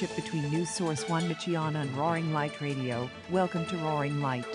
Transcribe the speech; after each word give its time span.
partnership 0.00 0.24
between 0.24 0.50
News 0.50 0.70
Source 0.70 1.08
One 1.08 1.28
Michiana 1.28 1.82
and 1.82 1.96
Roaring 1.96 2.32
Light 2.32 2.60
Radio. 2.60 3.10
Welcome 3.30 3.66
to 3.66 3.76
Roaring 3.76 4.22
Light, 4.22 4.46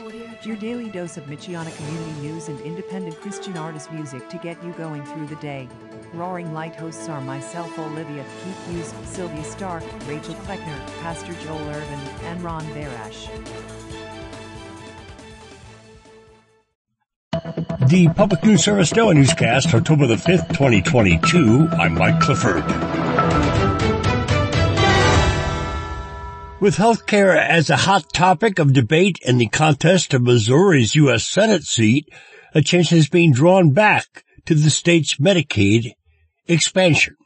your 0.43 0.55
daily 0.55 0.89
dose 0.89 1.17
of 1.17 1.25
Michiana 1.25 1.75
community 1.75 2.11
news 2.21 2.47
and 2.47 2.59
independent 2.61 3.19
Christian 3.21 3.55
artist 3.57 3.91
music 3.91 4.27
to 4.29 4.37
get 4.37 4.63
you 4.63 4.71
going 4.73 5.05
through 5.05 5.27
the 5.27 5.35
day. 5.35 5.67
Roaring 6.13 6.53
Light 6.53 6.75
hosts 6.75 7.07
are 7.09 7.21
myself, 7.21 7.77
Olivia 7.77 8.25
Keith 8.43 8.67
Hughes, 8.69 8.93
Sylvia 9.07 9.43
Stark, 9.43 9.83
Rachel 10.07 10.35
Kleckner, 10.45 11.01
Pastor 11.01 11.33
Joel 11.43 11.69
Irvin, 11.69 11.99
and 12.23 12.41
Ron 12.41 12.65
Barash. 12.69 13.29
The 17.87 18.07
Public 18.15 18.43
News 18.43 18.63
Service 18.63 18.91
NOAA 18.93 19.13
Newscast, 19.15 19.75
October 19.75 20.07
the 20.07 20.15
5th, 20.15 20.47
2022. 20.49 21.67
I'm 21.71 21.93
Mike 21.93 22.19
Clifford. 22.19 23.04
With 26.65 26.77
healthcare 26.77 27.37
as 27.37 27.69
a 27.69 27.75
hot 27.75 28.11
topic 28.11 28.57
of 28.57 28.73
debate 28.73 29.19
in 29.21 29.37
the 29.37 29.45
contest 29.45 30.15
of 30.15 30.23
Missouri's 30.23 30.95
U.S. 30.95 31.23
Senate 31.23 31.63
seat, 31.63 32.09
attention 32.55 32.97
is 32.97 33.07
being 33.07 33.33
drawn 33.33 33.71
back 33.71 34.25
to 34.47 34.55
the 34.55 34.71
state's 34.71 35.17
Medicaid 35.17 35.91
expansion. 36.47 37.17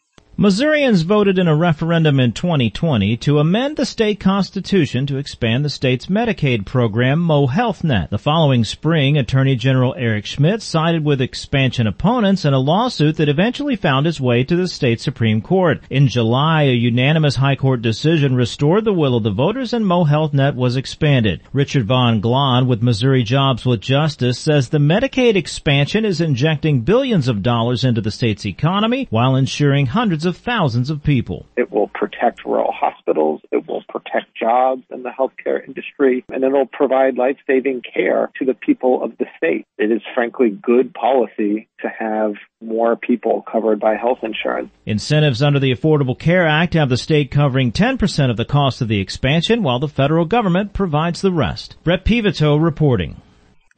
Missourians 0.42 1.02
voted 1.02 1.38
in 1.38 1.50
a 1.50 1.56
referendum 1.56 2.18
in 2.18 2.32
2020 2.32 3.18
to 3.18 3.40
amend 3.40 3.76
the 3.76 3.86
state 3.86 4.22
constitution 4.22 5.06
to 5.06 5.18
expand 5.18 5.66
the 5.66 5.70
state's 5.70 6.06
Medicaid 6.06 6.66
program, 6.66 7.20
MoHealthNet. 7.20 8.10
The 8.10 8.18
following 8.18 8.64
spring, 8.64 9.18
Attorney 9.18 9.58
General 9.58 9.94
Eric 9.98 10.26
Schmitt 10.26 10.62
sided 10.62 11.04
with 11.04 11.20
expansion 11.20 11.88
opponents 11.88 12.46
in 12.46 12.54
a 12.54 12.60
lawsuit 12.60 13.18
that 13.18 13.28
eventually 13.28 13.76
found 13.76 14.08
its 14.08 14.22
way 14.22 14.46
to 14.46 14.56
the 14.56 14.70
state 14.70 15.02
Supreme 15.02 15.42
Court. 15.42 15.82
In 15.90 16.08
July, 16.08 16.64
a 16.64 16.72
unanimous 16.72 17.36
High 17.36 17.58
Court 17.58 17.82
decision 17.82 18.34
restored 18.34 18.86
the 18.86 18.94
will 18.94 19.18
of 19.18 19.24
the 19.24 19.32
voters 19.32 19.74
and 19.74 19.86
MoHealthNet 19.86 20.56
was 20.56 20.78
expanded. 20.78 21.42
Richard 21.52 21.86
Von 21.86 22.22
Glahn 22.22 22.66
with 22.66 22.82
Missouri 22.82 23.24
Jobs 23.24 23.66
with 23.66 23.82
Justice 23.82 24.40
says 24.40 24.70
the 24.70 24.78
Medicaid 24.78 25.36
expansion 25.36 26.06
is 26.06 26.22
injecting 26.22 26.80
billions 26.80 27.28
of 27.28 27.44
dollars 27.44 27.84
into 27.84 28.00
the 28.00 28.10
state's 28.10 28.46
economy 28.46 29.06
while 29.10 29.36
ensuring 29.36 29.88
hundreds 29.88 30.26
of 30.26 30.29
of 30.30 30.38
thousands 30.38 30.90
of 30.90 31.04
people. 31.04 31.46
It 31.58 31.70
will 31.70 31.90
protect 31.90 32.46
rural 32.46 32.72
hospitals. 32.72 33.42
It 33.52 33.68
will 33.68 33.84
protect 33.90 34.34
jobs 34.40 34.84
in 34.90 35.04
the 35.04 35.10
healthcare 35.10 35.66
industry, 35.68 36.24
and 36.30 36.44
it'll 36.44 36.66
provide 36.66 37.18
life-saving 37.18 37.82
care 37.94 38.32
to 38.40 38.46
the 38.46 38.54
people 38.54 39.04
of 39.04 39.18
the 39.18 39.26
state. 39.36 39.66
It 39.78 39.92
is 39.92 40.02
frankly 40.16 40.50
good 40.50 40.94
policy 40.94 41.68
to 41.82 41.90
have 41.90 42.36
more 42.62 42.96
people 42.96 43.44
covered 43.52 43.80
by 43.80 43.96
health 43.96 44.20
insurance. 44.24 44.70
Incentives 44.86 45.42
under 45.42 45.60
the 45.60 45.76
Affordable 45.76 46.18
Care 46.18 46.48
Act 46.48 46.76
have 46.76 46.90
the 46.90 46.98
state 46.98 47.32
covering 47.32 47.72
10% 47.72 48.30
of 48.30 48.38
the 48.38 48.46
cost 48.46 48.82
of 48.82 48.88
the 48.88 49.02
expansion, 49.02 49.64
while 49.64 49.80
the 49.80 49.88
federal 49.88 50.26
government 50.26 50.74
provides 50.74 51.22
the 51.22 51.32
rest. 51.32 51.76
Brett 51.84 52.06
Peveto 52.06 52.62
reporting. 52.62 53.22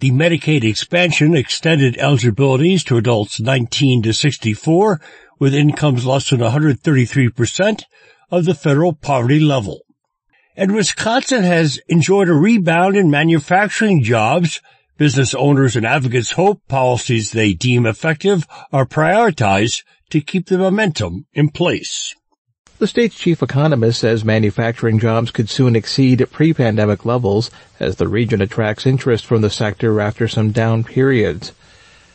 The 0.02 0.10
Medicaid 0.10 0.64
expansion 0.64 1.36
extended 1.36 1.96
eligibilities 2.00 2.84
to 2.86 2.98
adults 2.98 3.40
19 3.40 4.02
to 4.02 4.14
64 4.14 5.00
with 5.38 5.54
incomes 5.54 6.08
less 6.08 6.32
than 6.32 6.40
133% 6.40 7.84
of 8.32 8.46
the 8.46 8.56
federal 8.56 8.94
poverty 8.94 9.40
level. 9.40 9.82
And 10.58 10.74
Wisconsin 10.74 11.44
has 11.44 11.80
enjoyed 11.88 12.30
a 12.30 12.34
rebound 12.34 12.98
in 12.98 13.12
manufacturing 13.12 14.02
jobs. 14.02 14.60
Business 14.98 15.36
owners 15.36 15.76
and 15.76 15.86
advocates 15.86 16.32
hope 16.32 16.68
policies 16.68 17.30
they 17.30 17.54
deem 17.54 17.86
effective 17.86 18.48
are 18.74 18.88
prioritized 18.88 19.84
to 20.10 20.20
keep 20.20 20.48
the 20.48 20.58
momentum 20.58 21.28
in 21.34 21.50
place. 21.50 22.16
The 22.82 22.88
state's 22.88 23.14
chief 23.14 23.44
economist 23.44 24.00
says 24.00 24.26
manufacturing 24.26 24.98
jobs 24.98 25.30
could 25.30 25.52
soon 25.52 25.76
exceed 25.76 26.28
pre-pandemic 26.32 27.06
levels 27.06 27.52
as 27.80 27.98
the 27.98 28.08
region 28.08 28.42
attracts 28.42 28.88
interest 28.88 29.24
from 29.24 29.42
the 29.42 29.52
sector 29.52 30.02
after 30.02 30.28
some 30.28 30.50
down 30.50 30.84
periods. 30.84 31.52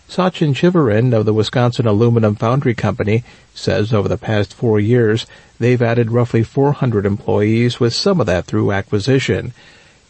Sachin 0.08 0.54
Shivaram 0.56 1.14
of 1.14 1.24
the 1.24 1.32
Wisconsin 1.32 1.86
Aluminum 1.86 2.34
Foundry 2.34 2.74
Company 2.74 3.22
says 3.54 3.94
over 3.94 4.08
the 4.08 4.18
past 4.18 4.52
four 4.54 4.80
years 4.80 5.24
they've 5.60 5.80
added 5.80 6.10
roughly 6.10 6.42
400 6.42 7.06
employees 7.06 7.78
with 7.78 7.94
some 7.94 8.20
of 8.20 8.26
that 8.26 8.46
through 8.46 8.72
acquisition. 8.72 9.52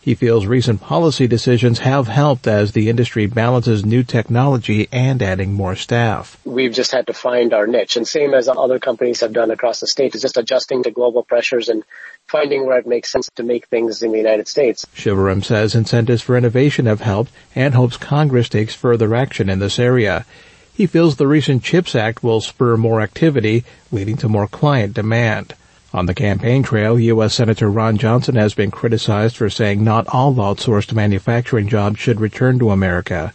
He 0.06 0.14
feels 0.14 0.46
recent 0.46 0.80
policy 0.80 1.26
decisions 1.26 1.80
have 1.80 2.06
helped 2.06 2.46
as 2.46 2.70
the 2.70 2.88
industry 2.88 3.26
balances 3.26 3.84
new 3.84 4.04
technology 4.04 4.86
and 4.92 5.20
adding 5.20 5.52
more 5.52 5.74
staff. 5.74 6.38
We've 6.44 6.72
just 6.72 6.92
had 6.92 7.08
to 7.08 7.12
find 7.12 7.52
our 7.52 7.66
niche 7.66 7.96
and 7.96 8.06
same 8.06 8.32
as 8.32 8.46
other 8.46 8.78
companies 8.78 9.22
have 9.22 9.32
done 9.32 9.50
across 9.50 9.80
the 9.80 9.88
state 9.88 10.14
is 10.14 10.22
just 10.22 10.36
adjusting 10.36 10.84
to 10.84 10.92
global 10.92 11.24
pressures 11.24 11.68
and 11.68 11.82
finding 12.28 12.66
where 12.66 12.78
it 12.78 12.86
makes 12.86 13.10
sense 13.10 13.28
to 13.34 13.42
make 13.42 13.66
things 13.66 14.00
in 14.00 14.12
the 14.12 14.16
United 14.16 14.46
States. 14.46 14.86
Shivaram 14.94 15.44
says 15.44 15.74
incentives 15.74 16.22
for 16.22 16.36
innovation 16.36 16.86
have 16.86 17.00
helped 17.00 17.32
and 17.56 17.74
hopes 17.74 17.96
Congress 17.96 18.48
takes 18.48 18.76
further 18.76 19.12
action 19.12 19.50
in 19.50 19.58
this 19.58 19.76
area. 19.76 20.24
He 20.72 20.86
feels 20.86 21.16
the 21.16 21.26
recent 21.26 21.64
CHIPS 21.64 21.96
Act 21.96 22.22
will 22.22 22.40
spur 22.40 22.76
more 22.76 23.00
activity, 23.00 23.64
leading 23.90 24.16
to 24.18 24.28
more 24.28 24.46
client 24.46 24.94
demand. 24.94 25.54
On 25.94 26.06
the 26.06 26.14
campaign 26.14 26.62
trail, 26.62 26.98
U.S. 26.98 27.34
Senator 27.34 27.70
Ron 27.70 27.96
Johnson 27.96 28.34
has 28.34 28.54
been 28.54 28.70
criticized 28.70 29.36
for 29.36 29.48
saying 29.48 29.82
not 29.82 30.06
all 30.08 30.34
outsourced 30.34 30.92
manufacturing 30.92 31.68
jobs 31.68 31.98
should 31.98 32.20
return 32.20 32.58
to 32.58 32.70
America. 32.70 33.32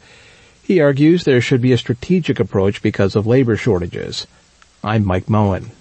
He 0.62 0.79
argues 0.79 1.23
there 1.23 1.41
should 1.41 1.62
be 1.62 1.72
a 1.72 1.78
strategic 1.78 2.39
approach 2.39 2.81
because 2.81 3.16
of 3.16 3.25
labor 3.25 3.57
shortages. 3.57 4.28
I'm 4.84 5.06
Mike 5.06 5.29
Moen. 5.29 5.72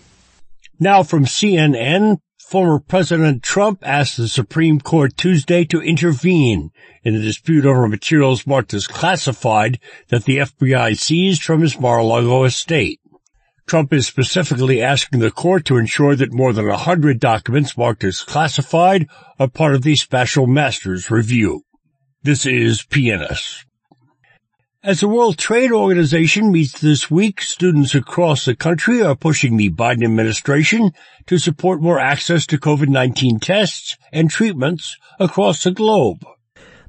Now 0.78 1.02
from 1.02 1.26
CNN, 1.26 2.20
former 2.38 2.78
President 2.78 3.42
Trump 3.42 3.80
asked 3.82 4.16
the 4.16 4.28
Supreme 4.28 4.80
Court 4.80 5.16
Tuesday 5.16 5.64
to 5.66 5.80
intervene 5.80 6.70
in 7.02 7.14
a 7.14 7.20
dispute 7.20 7.66
over 7.66 7.86
materials 7.88 8.46
marked 8.46 8.74
as 8.74 8.86
classified 8.86 9.78
that 10.08 10.24
the 10.24 10.38
FBI 10.38 10.98
seized 10.98 11.42
from 11.42 11.60
his 11.60 11.78
Mar-a-Lago 11.78 12.44
estate. 12.44 12.99
Trump 13.70 13.92
is 13.92 14.08
specifically 14.08 14.82
asking 14.82 15.20
the 15.20 15.30
court 15.30 15.64
to 15.64 15.76
ensure 15.76 16.16
that 16.16 16.32
more 16.32 16.52
than 16.52 16.68
a 16.68 16.76
hundred 16.76 17.20
documents 17.20 17.76
marked 17.76 18.02
as 18.02 18.24
classified 18.24 19.06
are 19.38 19.46
part 19.46 19.76
of 19.76 19.82
the 19.82 19.94
special 19.94 20.48
master's 20.48 21.08
review. 21.08 21.62
This 22.24 22.46
is 22.46 22.82
PNS. 22.82 23.64
As 24.82 24.98
the 24.98 25.06
World 25.06 25.38
Trade 25.38 25.70
Organization 25.70 26.50
meets 26.50 26.80
this 26.80 27.12
week, 27.12 27.40
students 27.40 27.94
across 27.94 28.44
the 28.44 28.56
country 28.56 29.04
are 29.04 29.14
pushing 29.14 29.56
the 29.56 29.70
Biden 29.70 30.02
administration 30.02 30.90
to 31.26 31.38
support 31.38 31.80
more 31.80 32.00
access 32.00 32.46
to 32.46 32.58
COVID-19 32.58 33.40
tests 33.40 33.96
and 34.12 34.28
treatments 34.28 34.96
across 35.20 35.62
the 35.62 35.70
globe. 35.70 36.24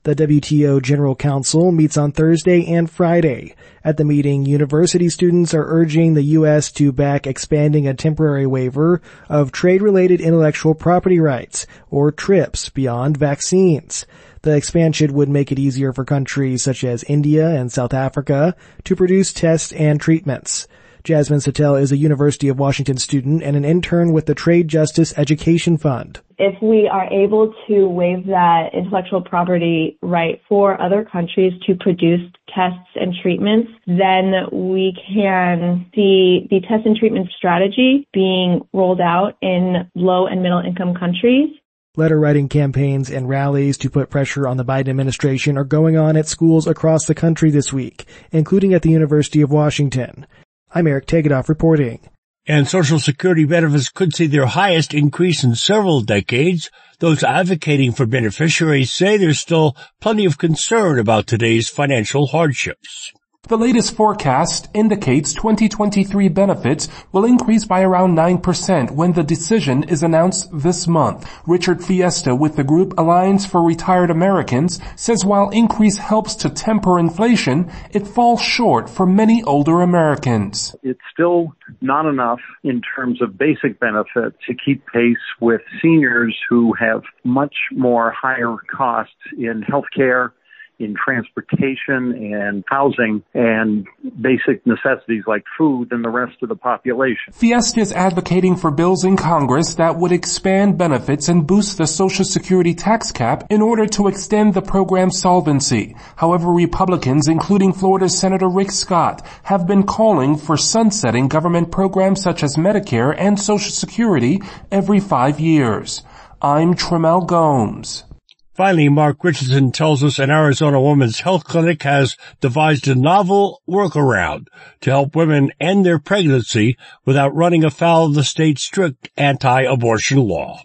The 0.03 0.15
WTO 0.15 0.81
General 0.81 1.15
Council 1.15 1.71
meets 1.71 1.95
on 1.95 2.11
Thursday 2.11 2.65
and 2.73 2.89
Friday. 2.89 3.53
At 3.83 3.97
the 3.97 4.03
meeting, 4.03 4.47
university 4.47 5.09
students 5.09 5.53
are 5.53 5.63
urging 5.67 6.15
the 6.15 6.23
U.S. 6.39 6.71
to 6.71 6.91
back 6.91 7.27
expanding 7.27 7.87
a 7.87 7.93
temporary 7.93 8.47
waiver 8.47 8.99
of 9.29 9.51
trade-related 9.51 10.19
intellectual 10.19 10.73
property 10.73 11.19
rights, 11.19 11.67
or 11.91 12.11
TRIPS, 12.11 12.69
beyond 12.69 13.15
vaccines. 13.15 14.07
The 14.41 14.55
expansion 14.55 15.13
would 15.13 15.29
make 15.29 15.51
it 15.51 15.59
easier 15.59 15.93
for 15.93 16.03
countries 16.03 16.63
such 16.63 16.83
as 16.83 17.03
India 17.03 17.49
and 17.49 17.71
South 17.71 17.93
Africa 17.93 18.55
to 18.85 18.95
produce 18.95 19.31
tests 19.31 19.71
and 19.71 20.01
treatments. 20.01 20.67
Jasmine 21.03 21.39
Sattel 21.39 21.81
is 21.81 21.91
a 21.91 21.97
University 21.97 22.47
of 22.47 22.59
Washington 22.59 22.97
student 22.97 23.41
and 23.41 23.55
an 23.55 23.65
intern 23.65 24.13
with 24.13 24.27
the 24.27 24.35
Trade 24.35 24.67
Justice 24.67 25.13
Education 25.17 25.77
Fund. 25.77 26.21
If 26.37 26.61
we 26.61 26.87
are 26.87 27.05
able 27.11 27.53
to 27.67 27.87
waive 27.87 28.25
that 28.27 28.69
intellectual 28.73 29.21
property 29.21 29.97
right 30.01 30.41
for 30.47 30.79
other 30.81 31.03
countries 31.03 31.53
to 31.67 31.75
produce 31.75 32.21
tests 32.53 32.89
and 32.95 33.13
treatments, 33.21 33.71
then 33.87 34.33
we 34.51 34.95
can 35.13 35.85
see 35.95 36.47
the 36.49 36.61
test 36.61 36.85
and 36.85 36.95
treatment 36.95 37.29
strategy 37.35 38.07
being 38.13 38.61
rolled 38.73 39.01
out 39.01 39.37
in 39.41 39.89
low 39.95 40.27
and 40.27 40.41
middle 40.41 40.59
income 40.59 40.93
countries. 40.93 41.49
Letter 41.97 42.19
writing 42.19 42.47
campaigns 42.47 43.09
and 43.09 43.27
rallies 43.27 43.77
to 43.79 43.89
put 43.89 44.09
pressure 44.09 44.47
on 44.47 44.55
the 44.55 44.63
Biden 44.63 44.87
administration 44.87 45.57
are 45.57 45.65
going 45.65 45.97
on 45.97 46.15
at 46.15 46.25
schools 46.25 46.65
across 46.65 47.05
the 47.05 47.13
country 47.13 47.51
this 47.51 47.73
week, 47.73 48.05
including 48.31 48.73
at 48.73 48.81
the 48.81 48.91
University 48.91 49.41
of 49.41 49.51
Washington. 49.51 50.25
I'm 50.73 50.87
Eric 50.87 51.05
Tegethoff 51.05 51.49
reporting. 51.49 51.99
And 52.47 52.65
Social 52.65 52.97
Security 52.97 53.43
benefits 53.43 53.89
could 53.89 54.15
see 54.15 54.27
their 54.27 54.45
highest 54.45 54.93
increase 54.93 55.43
in 55.43 55.53
several 55.55 55.99
decades. 55.99 56.71
Those 56.99 57.23
advocating 57.23 57.91
for 57.91 58.05
beneficiaries 58.05 58.93
say 58.93 59.17
there's 59.17 59.39
still 59.39 59.75
plenty 59.99 60.23
of 60.23 60.37
concern 60.37 60.97
about 60.97 61.27
today's 61.27 61.67
financial 61.67 62.27
hardships. 62.27 63.11
The 63.47 63.57
latest 63.57 63.95
forecast 63.95 64.69
indicates 64.73 65.33
2023 65.33 66.29
benefits 66.29 66.87
will 67.11 67.25
increase 67.25 67.65
by 67.65 67.81
around 67.81 68.15
9% 68.15 68.91
when 68.91 69.13
the 69.13 69.23
decision 69.23 69.83
is 69.83 70.03
announced 70.03 70.49
this 70.53 70.87
month. 70.87 71.27
Richard 71.47 71.83
Fiesta 71.83 72.35
with 72.35 72.55
the 72.55 72.63
group 72.63 72.93
Alliance 72.97 73.45
for 73.45 73.61
Retired 73.61 74.11
Americans 74.11 74.79
says 74.95 75.25
while 75.25 75.49
increase 75.49 75.97
helps 75.97 76.35
to 76.35 76.49
temper 76.49 76.99
inflation, 76.99 77.69
it 77.89 78.07
falls 78.07 78.41
short 78.41 78.89
for 78.89 79.07
many 79.07 79.43
older 79.43 79.81
Americans. 79.81 80.75
It's 80.83 81.01
still 81.11 81.53
not 81.81 82.05
enough 82.05 82.39
in 82.63 82.81
terms 82.95 83.21
of 83.23 83.39
basic 83.39 83.79
benefit 83.79 84.33
to 84.47 84.53
keep 84.53 84.85
pace 84.85 85.17
with 85.41 85.61
seniors 85.81 86.37
who 86.47 86.73
have 86.79 87.01
much 87.23 87.55
more 87.71 88.11
higher 88.11 88.55
costs 88.71 89.15
in 89.35 89.63
healthcare 89.63 90.31
in 90.81 90.95
transportation 90.95 92.33
and 92.33 92.63
housing 92.67 93.23
and 93.33 93.87
basic 94.19 94.65
necessities 94.65 95.23
like 95.27 95.43
food 95.57 95.89
than 95.89 96.01
the 96.01 96.09
rest 96.09 96.41
of 96.41 96.49
the 96.49 96.55
population. 96.55 97.31
Fiesta 97.31 97.79
is 97.79 97.91
advocating 97.91 98.55
for 98.55 98.71
bills 98.71 99.03
in 99.03 99.15
Congress 99.15 99.75
that 99.75 99.97
would 99.97 100.11
expand 100.11 100.77
benefits 100.77 101.29
and 101.29 101.45
boost 101.47 101.77
the 101.77 101.87
Social 101.87 102.25
Security 102.25 102.73
tax 102.73 103.11
cap 103.11 103.45
in 103.49 103.61
order 103.61 103.85
to 103.85 104.07
extend 104.07 104.53
the 104.53 104.61
program's 104.61 105.19
solvency. 105.19 105.95
However, 106.15 106.51
Republicans, 106.51 107.27
including 107.27 107.73
Florida's 107.73 108.17
Senator 108.17 108.49
Rick 108.49 108.71
Scott, 108.71 109.25
have 109.43 109.67
been 109.67 109.83
calling 109.83 110.37
for 110.37 110.57
sunsetting 110.57 111.27
government 111.27 111.71
programs 111.71 112.21
such 112.21 112.43
as 112.43 112.55
Medicare 112.55 113.15
and 113.17 113.39
Social 113.39 113.71
Security 113.71 114.41
every 114.71 114.99
five 114.99 115.39
years. 115.39 116.03
I'm 116.41 116.73
Trimmel 116.73 117.25
Gomes. 117.25 118.03
Finally, 118.53 118.89
Mark 118.89 119.23
Richardson 119.23 119.71
tells 119.71 120.03
us 120.03 120.19
an 120.19 120.29
Arizona 120.29 120.81
woman's 120.81 121.21
health 121.21 121.45
clinic 121.45 121.83
has 121.83 122.17
devised 122.41 122.85
a 122.85 122.95
novel 122.95 123.61
workaround 123.67 124.47
to 124.81 124.89
help 124.89 125.15
women 125.15 125.53
end 125.61 125.85
their 125.85 125.99
pregnancy 125.99 126.77
without 127.05 127.33
running 127.33 127.63
afoul 127.63 128.07
of 128.07 128.13
the 128.13 128.25
state's 128.25 128.61
strict 128.61 129.09
anti-abortion 129.15 130.17
law. 130.17 130.59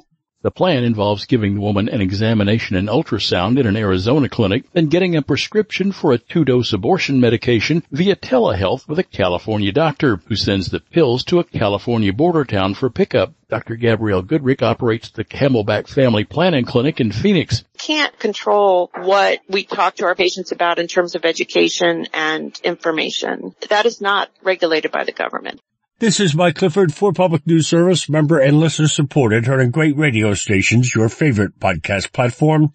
The 0.47 0.51
plan 0.53 0.85
involves 0.85 1.25
giving 1.25 1.55
the 1.55 1.61
woman 1.61 1.89
an 1.89 2.01
examination 2.01 2.77
and 2.77 2.89
ultrasound 2.89 3.59
in 3.59 3.67
an 3.67 3.77
Arizona 3.77 4.29
clinic, 4.29 4.65
then 4.75 4.87
getting 4.87 5.17
a 5.17 5.23
prescription 5.23 5.91
for 5.91 6.13
a 6.13 6.19
two-dose 6.19 6.73
abortion 6.73 7.19
medication 7.19 7.83
via 7.91 8.15
telehealth 8.15 8.87
with 8.87 9.01
a 9.01 9.03
California 9.03 9.73
doctor 9.73 10.21
who 10.27 10.37
sends 10.37 10.69
the 10.69 10.79
pills 10.79 11.25
to 11.25 11.41
a 11.41 11.45
California 11.45 12.13
border 12.13 12.45
town 12.45 12.75
for 12.75 12.91
pickup. 12.91 13.33
Dr. 13.49 13.75
Gabrielle 13.75 14.23
Goodrick 14.23 14.63
operates 14.63 15.09
the 15.09 15.25
Camelback 15.25 15.89
Family 15.89 16.23
Planning 16.23 16.65
Clinic 16.65 17.01
in 17.01 17.11
Phoenix. 17.11 17.65
Can't 17.87 18.19
control 18.19 18.91
what 18.97 19.43
we 19.49 19.63
talk 19.63 19.95
to 19.97 20.07
our 20.07 20.17
patients 20.17 20.51
about 20.51 20.81
in 20.81 20.89
terms 20.89 21.15
of 21.15 21.25
education 21.25 22.09
and 22.13 22.59
information. 22.65 23.55
That 23.69 23.87
is 23.87 24.01
not 24.01 24.29
regulated 24.43 24.91
by 24.91 25.05
the 25.05 25.13
government. 25.13 25.61
This 26.01 26.19
is 26.19 26.35
Mike 26.35 26.57
Clifford 26.57 26.93
for 26.93 27.13
Public 27.13 27.47
News 27.47 27.69
Service, 27.69 28.09
member 28.09 28.41
and 28.41 28.59
listener 28.59 28.89
supported, 28.89 29.47
heard 29.47 29.61
on 29.61 29.71
great 29.71 29.97
radio 29.97 30.35
stations, 30.35 30.97
your 30.97 31.09
favorite 31.09 31.61
podcast 31.61 32.13
platform. 32.13 32.73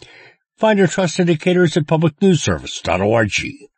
Find 0.56 0.80
your 0.80 0.88
trust 0.88 1.20
indicators 1.20 1.76
at 1.76 1.88
publicnewsservice.org. 1.88 3.70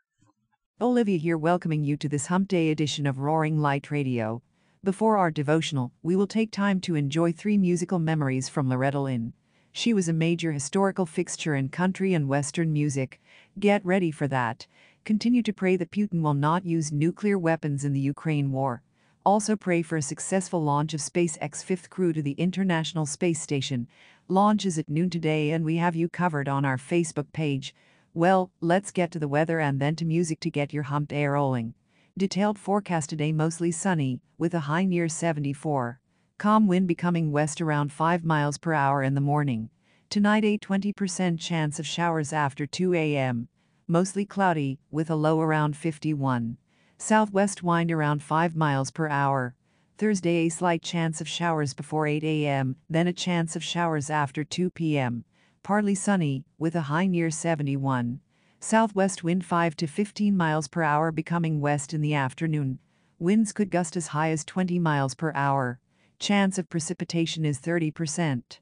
Olivia 0.79 1.17
here 1.17 1.37
welcoming 1.39 1.83
you 1.83 1.97
to 1.97 2.07
this 2.07 2.27
hump 2.27 2.47
day 2.47 2.69
edition 2.69 3.07
of 3.07 3.17
Roaring 3.17 3.57
Light 3.57 3.89
Radio. 3.89 4.43
Before 4.83 5.17
our 5.17 5.31
devotional, 5.31 5.93
we 6.03 6.15
will 6.15 6.27
take 6.27 6.51
time 6.51 6.79
to 6.81 6.93
enjoy 6.93 7.31
three 7.31 7.57
musical 7.57 7.97
memories 7.97 8.49
from 8.49 8.69
Loretta 8.69 8.99
Lynn. 8.99 9.33
She 9.75 9.91
was 9.91 10.07
a 10.07 10.13
major 10.13 10.51
historical 10.51 11.07
fixture 11.07 11.55
in 11.55 11.69
country 11.69 12.13
and 12.13 12.27
western 12.29 12.71
music. 12.71 13.19
Get 13.59 13.83
ready 13.83 14.11
for 14.11 14.27
that. 14.27 14.67
Continue 15.03 15.41
to 15.41 15.51
pray 15.51 15.75
that 15.77 15.89
Putin 15.89 16.21
will 16.21 16.35
not 16.35 16.63
use 16.63 16.91
nuclear 16.91 17.39
weapons 17.39 17.83
in 17.83 17.91
the 17.91 17.99
Ukraine 17.99 18.51
war. 18.51 18.83
Also 19.25 19.55
pray 19.55 19.81
for 19.81 19.97
a 19.97 20.01
successful 20.03 20.63
launch 20.63 20.93
of 20.93 20.99
SpaceX 20.99 21.63
fifth 21.63 21.89
crew 21.89 22.13
to 22.13 22.21
the 22.21 22.33
International 22.33 23.07
Space 23.07 23.41
Station. 23.41 23.87
Launch 24.27 24.63
is 24.63 24.77
at 24.77 24.89
noon 24.89 25.09
today 25.09 25.49
and 25.49 25.65
we 25.65 25.77
have 25.77 25.95
you 25.95 26.07
covered 26.07 26.47
on 26.47 26.65
our 26.65 26.77
Facebook 26.77 27.33
page. 27.33 27.73
Well, 28.13 28.51
let's 28.61 28.91
get 28.91 29.09
to 29.13 29.19
the 29.19 29.27
weather 29.27 29.59
and 29.59 29.79
then 29.79 29.95
to 29.95 30.05
music 30.05 30.39
to 30.41 30.51
get 30.51 30.71
your 30.71 30.83
hump 30.83 31.11
air 31.11 31.31
rolling. 31.31 31.73
Detailed 32.15 32.59
forecast 32.59 33.09
today 33.09 33.31
mostly 33.31 33.71
sunny, 33.71 34.21
with 34.37 34.53
a 34.53 34.61
high 34.61 34.85
near 34.85 35.09
74. 35.09 35.99
Calm 36.43 36.67
wind 36.67 36.89
becoming 36.89 37.31
west 37.31 37.61
around 37.61 37.93
5 37.93 38.25
miles 38.25 38.57
per 38.57 38.73
hour 38.73 39.01
in 39.01 39.15
the 39.15 39.21
morning. 39.21 39.69
Tonight 40.09 40.43
a 40.43 40.57
20% 40.57 41.39
chance 41.39 41.79
of 41.79 41.87
showers 41.87 42.33
after 42.33 42.65
2 42.65 42.93
a.m. 42.93 43.47
Mostly 43.87 44.25
cloudy, 44.25 44.77
with 44.91 45.09
a 45.09 45.15
low 45.15 45.39
around 45.39 45.77
51. 45.77 46.57
Southwest 46.97 47.63
wind 47.63 47.93
around 47.93 48.21
5 48.21 48.57
miles 48.57 48.91
per 48.91 49.07
hour. 49.07 49.55
Thursday 49.97 50.45
a 50.45 50.49
slight 50.49 50.81
chance 50.81 51.21
of 51.21 51.29
showers 51.29 51.73
before 51.73 52.07
8 52.07 52.25
a.m., 52.25 52.75
then 52.89 53.07
a 53.07 53.13
chance 53.13 53.55
of 53.55 53.63
showers 53.63 54.09
after 54.09 54.43
2 54.43 54.69
p.m. 54.71 55.23
Partly 55.63 55.95
sunny, 55.95 56.43
with 56.59 56.75
a 56.75 56.91
high 56.91 57.07
near 57.07 57.31
71. 57.31 58.19
Southwest 58.59 59.23
wind 59.23 59.45
5 59.45 59.77
to 59.77 59.87
15 59.87 60.35
miles 60.35 60.67
per 60.67 60.83
hour 60.83 61.09
becoming 61.09 61.61
west 61.61 61.93
in 61.93 62.01
the 62.01 62.13
afternoon. 62.13 62.79
Winds 63.17 63.53
could 63.53 63.71
gust 63.71 63.95
as 63.95 64.07
high 64.07 64.31
as 64.31 64.43
20 64.43 64.77
miles 64.77 65.15
per 65.15 65.31
hour. 65.33 65.79
Chance 66.23 66.57
of 66.57 66.69
precipitation 66.69 67.43
is 67.43 67.59
30%. 67.59 68.59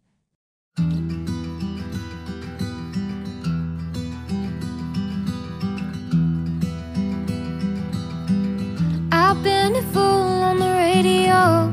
I've 9.12 9.44
been 9.44 9.76
a 9.76 9.81
fool 9.94 10.02
on 10.02 10.57
the 10.57 10.71
radio. 10.71 11.71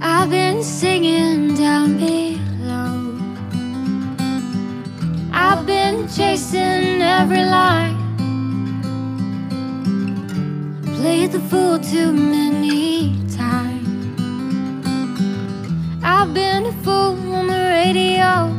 I've 0.00 0.30
been 0.30 0.62
singing 0.62 1.56
down 1.56 1.98
below. 1.98 3.18
I've 5.32 5.66
been 5.66 6.06
chasing 6.06 7.02
every 7.02 7.44
line. 7.44 7.96
Played 10.98 11.32
the 11.32 11.40
fool 11.40 11.80
too 11.80 12.12
many 12.12 12.87
radio. 18.18 18.52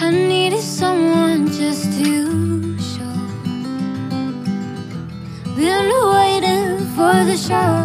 I 0.00 0.10
needed 0.10 0.60
someone 0.60 1.48
just 1.48 1.84
to 1.98 2.78
show. 2.78 3.14
Been 5.56 5.90
waiting 6.12 6.78
for 6.94 7.24
the 7.24 7.36
show. 7.36 7.77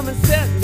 come 0.00 0.08
and 0.08 0.26
set 0.26 0.59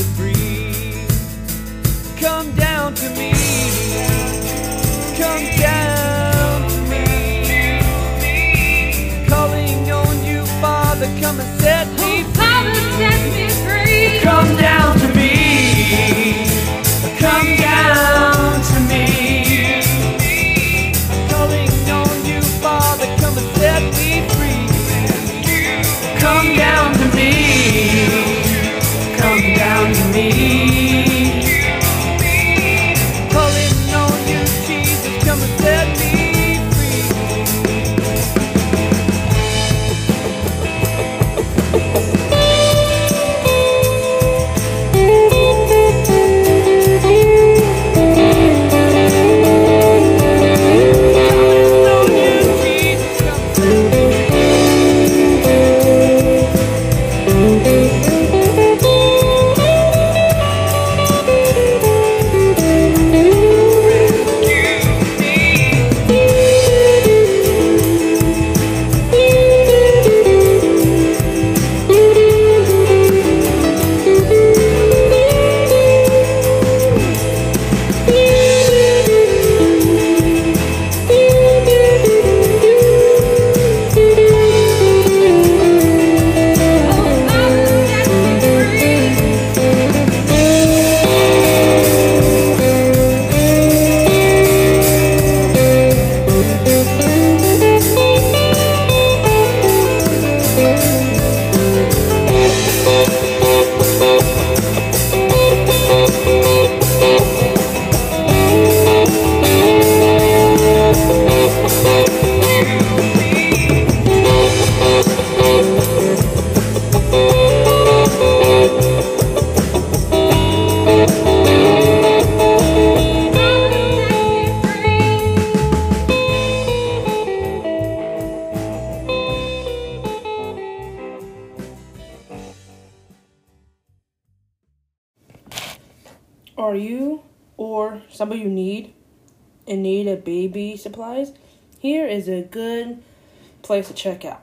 place 143.66 143.88
to 143.88 143.94
check 143.94 144.24
out. 144.24 144.42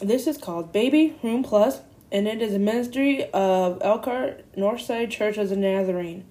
This 0.00 0.26
is 0.26 0.36
called 0.36 0.72
Baby 0.72 1.16
Room 1.22 1.44
Plus, 1.44 1.80
and 2.10 2.26
it 2.26 2.42
is 2.42 2.52
a 2.52 2.58
ministry 2.58 3.30
of 3.30 3.78
Elkhart 3.80 4.44
Northside 4.56 5.10
Church 5.10 5.38
of 5.38 5.48
the 5.48 5.56
Nazarene, 5.56 6.24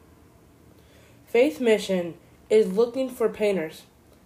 Faith 1.27 1.61
Mission 1.61 2.15
is 2.49 2.73
looking 2.73 3.09
for 3.09 3.29
painters. 3.29 3.83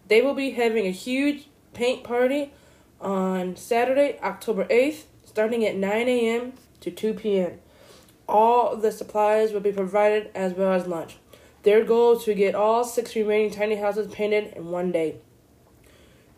They 0.08 0.22
will 0.22 0.34
be 0.34 0.50
having 0.50 0.86
a 0.86 0.90
huge 0.90 1.48
paint 1.72 2.04
party 2.04 2.52
on 3.00 3.56
Saturday, 3.56 4.18
October 4.22 4.64
8th, 4.66 5.04
starting 5.24 5.66
at 5.66 5.76
9 5.76 6.08
a.m. 6.08 6.52
to 6.84 6.90
2 6.90 7.14
p.m. 7.14 7.58
All 8.28 8.76
the 8.76 8.92
supplies 8.92 9.52
will 9.52 9.60
be 9.60 9.72
provided 9.72 10.30
as 10.34 10.54
well 10.54 10.72
as 10.72 10.86
lunch. 10.86 11.16
Their 11.62 11.82
goal 11.82 12.16
is 12.16 12.24
to 12.24 12.34
get 12.34 12.54
all 12.54 12.84
six 12.84 13.16
remaining 13.16 13.50
tiny 13.50 13.76
houses 13.76 14.12
painted 14.12 14.52
in 14.54 14.68
one 14.68 14.92
day. 14.92 15.16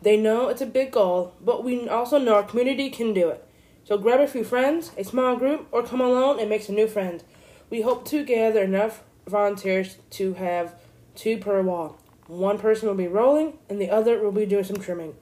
They 0.01 0.15
know 0.15 0.47
it's 0.47 0.61
a 0.61 0.65
big 0.65 0.91
goal, 0.91 1.33
but 1.41 1.63
we 1.63 1.87
also 1.89 2.17
know 2.17 2.35
our 2.35 2.43
community 2.43 2.89
can 2.89 3.13
do 3.13 3.29
it. 3.29 3.43
So 3.83 3.97
grab 3.97 4.19
a 4.19 4.27
few 4.27 4.43
friends, 4.43 4.91
a 4.97 5.03
small 5.03 5.35
group, 5.35 5.67
or 5.71 5.83
come 5.83 6.01
alone 6.01 6.39
and 6.39 6.49
make 6.49 6.61
some 6.61 6.75
new 6.75 6.87
friends. 6.87 7.23
We 7.69 7.81
hope 7.81 8.05
to 8.05 8.23
gather 8.23 8.63
enough 8.63 9.03
volunteers 9.25 9.97
to 10.11 10.35
have 10.35 10.75
two 11.15 11.37
per 11.37 11.61
wall. 11.61 11.97
One 12.27 12.57
person 12.57 12.87
will 12.87 12.95
be 12.95 13.07
rolling, 13.07 13.57
and 13.69 13.81
the 13.81 13.89
other 13.89 14.19
will 14.19 14.31
be 14.31 14.45
doing 14.45 14.63
some 14.63 14.77
trimming. 14.77 15.15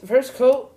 The 0.00 0.06
first 0.06 0.34
coat 0.34 0.74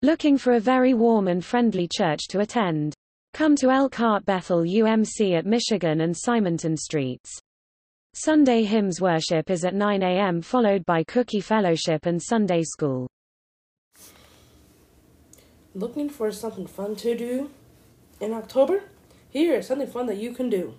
Looking 0.00 0.38
for 0.38 0.54
a 0.54 0.60
very 0.60 0.94
warm 0.94 1.28
and 1.28 1.44
friendly 1.44 1.86
church 1.86 2.28
to 2.28 2.40
attend? 2.40 2.94
Come 3.34 3.54
to 3.56 3.70
Elkhart 3.70 4.24
Bethel 4.24 4.62
UMC 4.62 5.36
at 5.36 5.44
Michigan 5.44 6.00
and 6.00 6.16
Simonton 6.16 6.76
Streets. 6.76 7.38
Sunday 8.14 8.64
hymns 8.64 9.00
worship 9.00 9.50
is 9.50 9.64
at 9.64 9.74
9 9.74 10.02
a.m. 10.02 10.40
followed 10.40 10.86
by 10.86 11.04
cookie 11.04 11.40
fellowship 11.40 12.06
and 12.06 12.22
Sunday 12.22 12.62
school. 12.62 13.06
Looking 15.74 16.10
for 16.10 16.32
something 16.32 16.66
fun 16.66 16.96
to 16.96 17.16
do 17.16 17.50
in 18.20 18.32
October? 18.32 18.82
Here 19.28 19.54
is 19.54 19.68
something 19.68 19.86
fun 19.86 20.06
that 20.06 20.16
you 20.16 20.32
can 20.32 20.50
do. 20.50 20.74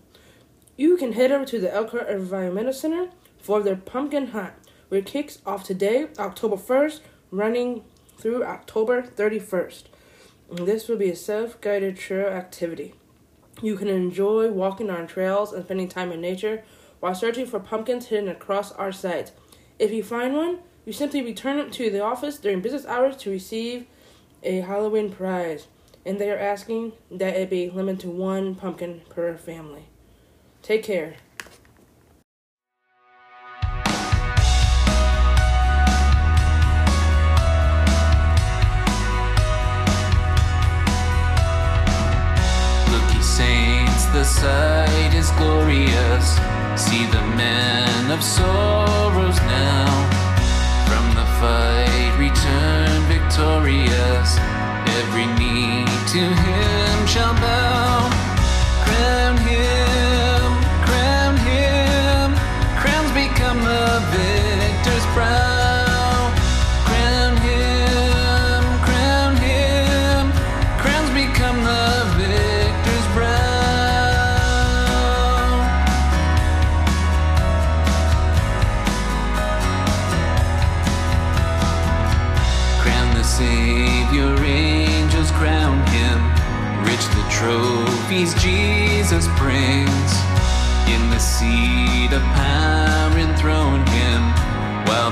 You 0.76 0.98
can 0.98 1.14
head 1.14 1.32
over 1.32 1.46
to 1.46 1.60
the 1.60 1.74
Elkhart 1.74 2.10
Environmental 2.10 2.74
Center 2.74 3.10
for 3.40 3.64
their 3.64 3.78
pumpkin 3.78 4.28
hunt, 4.28 4.54
which 4.90 5.06
kicks 5.06 5.40
off 5.46 5.64
today, 5.64 6.08
October 6.20 6.58
1st, 6.58 7.00
running 7.32 7.84
through 8.18 8.44
October 8.44 9.02
31st. 9.02 9.84
And 10.50 10.68
this 10.68 10.90
will 10.90 10.98
be 10.98 11.10
a 11.10 11.16
self-guided 11.16 11.96
trail 11.96 12.28
activity. 12.28 12.94
You 13.62 13.78
can 13.78 13.88
enjoy 13.88 14.52
walking 14.52 14.90
on 14.90 15.08
trails 15.08 15.54
and 15.54 15.64
spending 15.64 15.88
time 15.88 16.12
in 16.12 16.20
nature 16.20 16.64
while 17.00 17.16
searching 17.16 17.46
for 17.46 17.62
pumpkins 17.62 18.08
hidden 18.08 18.28
across 18.28 18.74
our 18.74 18.92
site. 18.92 19.32
If 19.80 19.92
you 19.92 20.04
find 20.04 20.36
one, 20.36 20.60
you 20.86 20.92
simply 20.92 21.22
return 21.22 21.60
it 21.60 21.72
to 21.74 21.90
the 21.90 22.04
office 22.04 22.38
during 22.38 22.60
business 22.60 22.86
hours 22.86 23.16
to 23.18 23.32
receive 23.32 23.86
a 24.44 24.62
Halloween 24.62 25.12
prize. 25.12 25.68
And 26.06 26.20
they 26.20 26.32
are 26.32 26.38
asking 26.38 26.94
that 27.12 27.36
it 27.36 27.50
be 27.50 27.70
limited 27.70 28.00
to 28.02 28.10
one 28.10 28.56
pumpkin 28.56 29.02
per 29.10 29.38
family. 29.38 29.86
Take 30.64 30.84
care. 30.84 31.16
Look, 42.90 43.14
ye 43.14 43.22
saints, 43.22 44.06
the 44.06 44.24
sight 44.24 45.14
is 45.14 45.30
glorious. 45.32 46.40
See 46.76 47.06
the 47.06 47.22
men 47.36 48.10
of 48.10 48.24
sorrows 48.24 49.38
now. 49.42 50.11
Victorious. 53.42 54.38
Every 55.00 55.26
knee 55.26 55.86
to 56.14 56.20
him 56.20 57.08
shall 57.08 57.34
bow. 57.34 57.81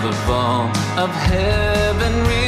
The 0.01 0.11
vault 0.27 0.77
of 0.97 1.09
heaven 1.09 2.38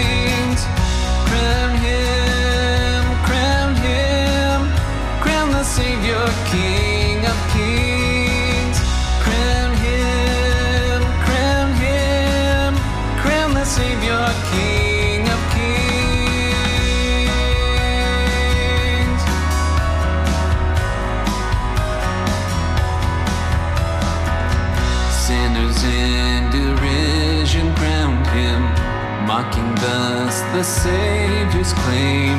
thus 29.82 30.42
the 30.54 30.64
Savior's 30.64 31.74
claim. 31.74 32.38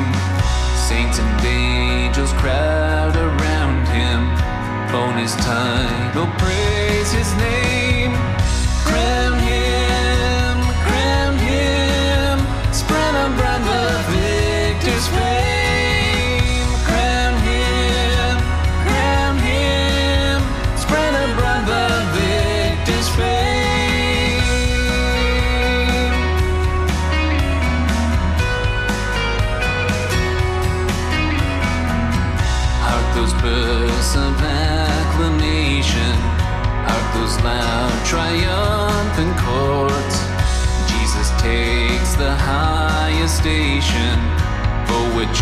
Saints 0.87 1.19
and 1.19 1.45
angels 1.45 2.31
crowd 2.33 3.15
around 3.15 3.85
him, 3.87 4.21
on 4.95 5.17
his 5.17 5.35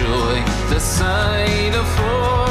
enjoy 0.02 0.44
the 0.70 0.80
sight 0.80 1.76
of 1.76 1.86
hope. 1.98 2.51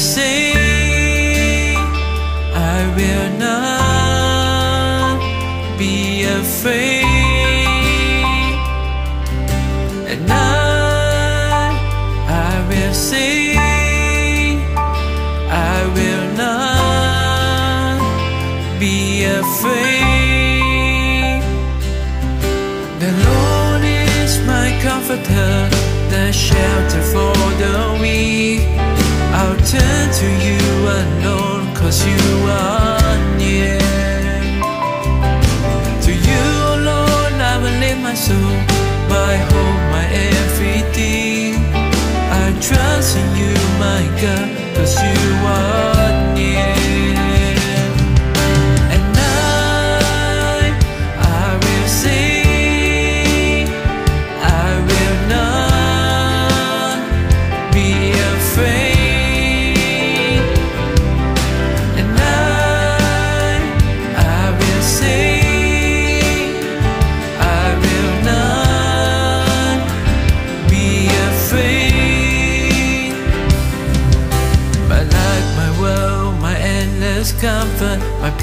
say 0.00 1.74
I 2.54 2.86
will 2.96 3.30
not 3.38 5.20
be 5.78 6.24
afraid. 6.24 7.04
And 10.08 10.32
I, 10.32 11.76
I 12.28 12.66
will 12.70 12.94
say 12.94 13.56
I 15.50 15.84
will 15.96 16.26
not 16.44 18.00
be 18.80 19.24
afraid. 19.24 19.82
The 23.00 23.12
Lord 23.28 23.82
is 23.84 24.32
my 24.46 24.68
comforter 24.82 25.68
The 26.08 26.32
shelter 26.32 27.02
for 27.12 27.36
the 27.62 27.98
weak. 28.00 28.79
Turn 29.70 30.10
to 30.20 30.28
you 30.46 30.58
alone, 30.98 31.72
cause 31.76 32.04
you 32.04 32.22
are 32.48 33.36
near. 33.38 33.78
To 36.06 36.12
you 36.12 36.42
oh 36.66 36.74
alone, 36.74 37.40
I 37.40 37.54
will 37.62 37.78
lift 37.78 38.00
my 38.02 38.14
soul, 38.14 38.56
my 39.08 39.36
hope, 39.50 39.82
my 39.94 40.06
everything. 40.10 41.54
I 42.42 42.46
trust 42.60 43.16
in 43.16 43.28
you, 43.40 43.54
my 43.78 44.02
God, 44.20 44.48
cause 44.74 44.96
you 45.00 45.22
are 45.46 46.09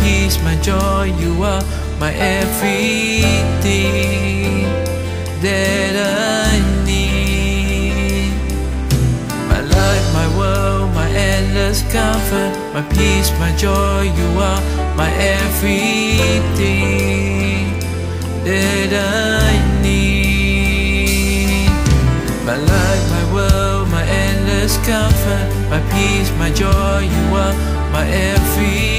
peace, 0.07 0.37
my 0.43 0.55
joy, 0.61 1.03
you 1.21 1.31
are 1.43 1.63
my 1.99 2.13
everything 2.13 3.63
that 5.45 5.95
I 6.47 6.51
need. 6.89 8.31
My 9.51 9.61
life, 9.77 10.05
my 10.19 10.27
world, 10.39 10.85
my 11.01 11.09
endless 11.09 11.79
comfort, 11.95 12.51
my 12.75 12.83
peace, 12.95 13.29
my 13.43 13.51
joy, 13.65 14.01
you 14.19 14.29
are 14.49 14.61
my 15.01 15.11
everything 15.39 16.79
that 18.47 18.91
I 19.43 19.51
need. 19.85 21.69
My 22.49 22.57
life, 22.73 23.03
my 23.15 23.25
world, 23.35 23.85
my 23.97 24.05
endless 24.25 24.73
comfort, 24.91 25.47
my 25.73 25.81
peace, 25.93 26.29
my 26.43 26.49
joy, 26.63 26.99
you 27.15 27.25
are 27.43 27.55
my 27.95 28.05
everything 28.07 28.96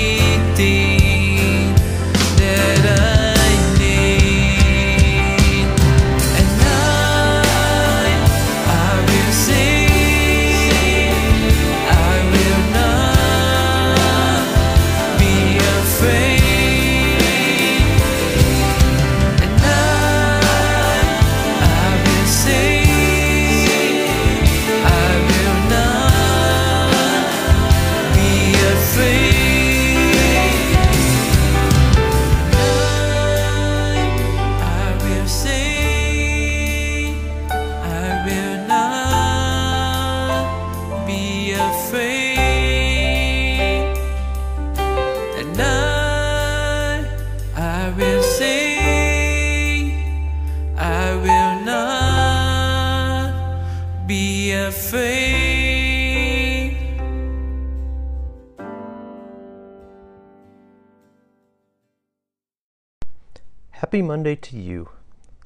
Happy 63.98 64.06
Monday 64.06 64.36
to 64.36 64.56
you. 64.56 64.90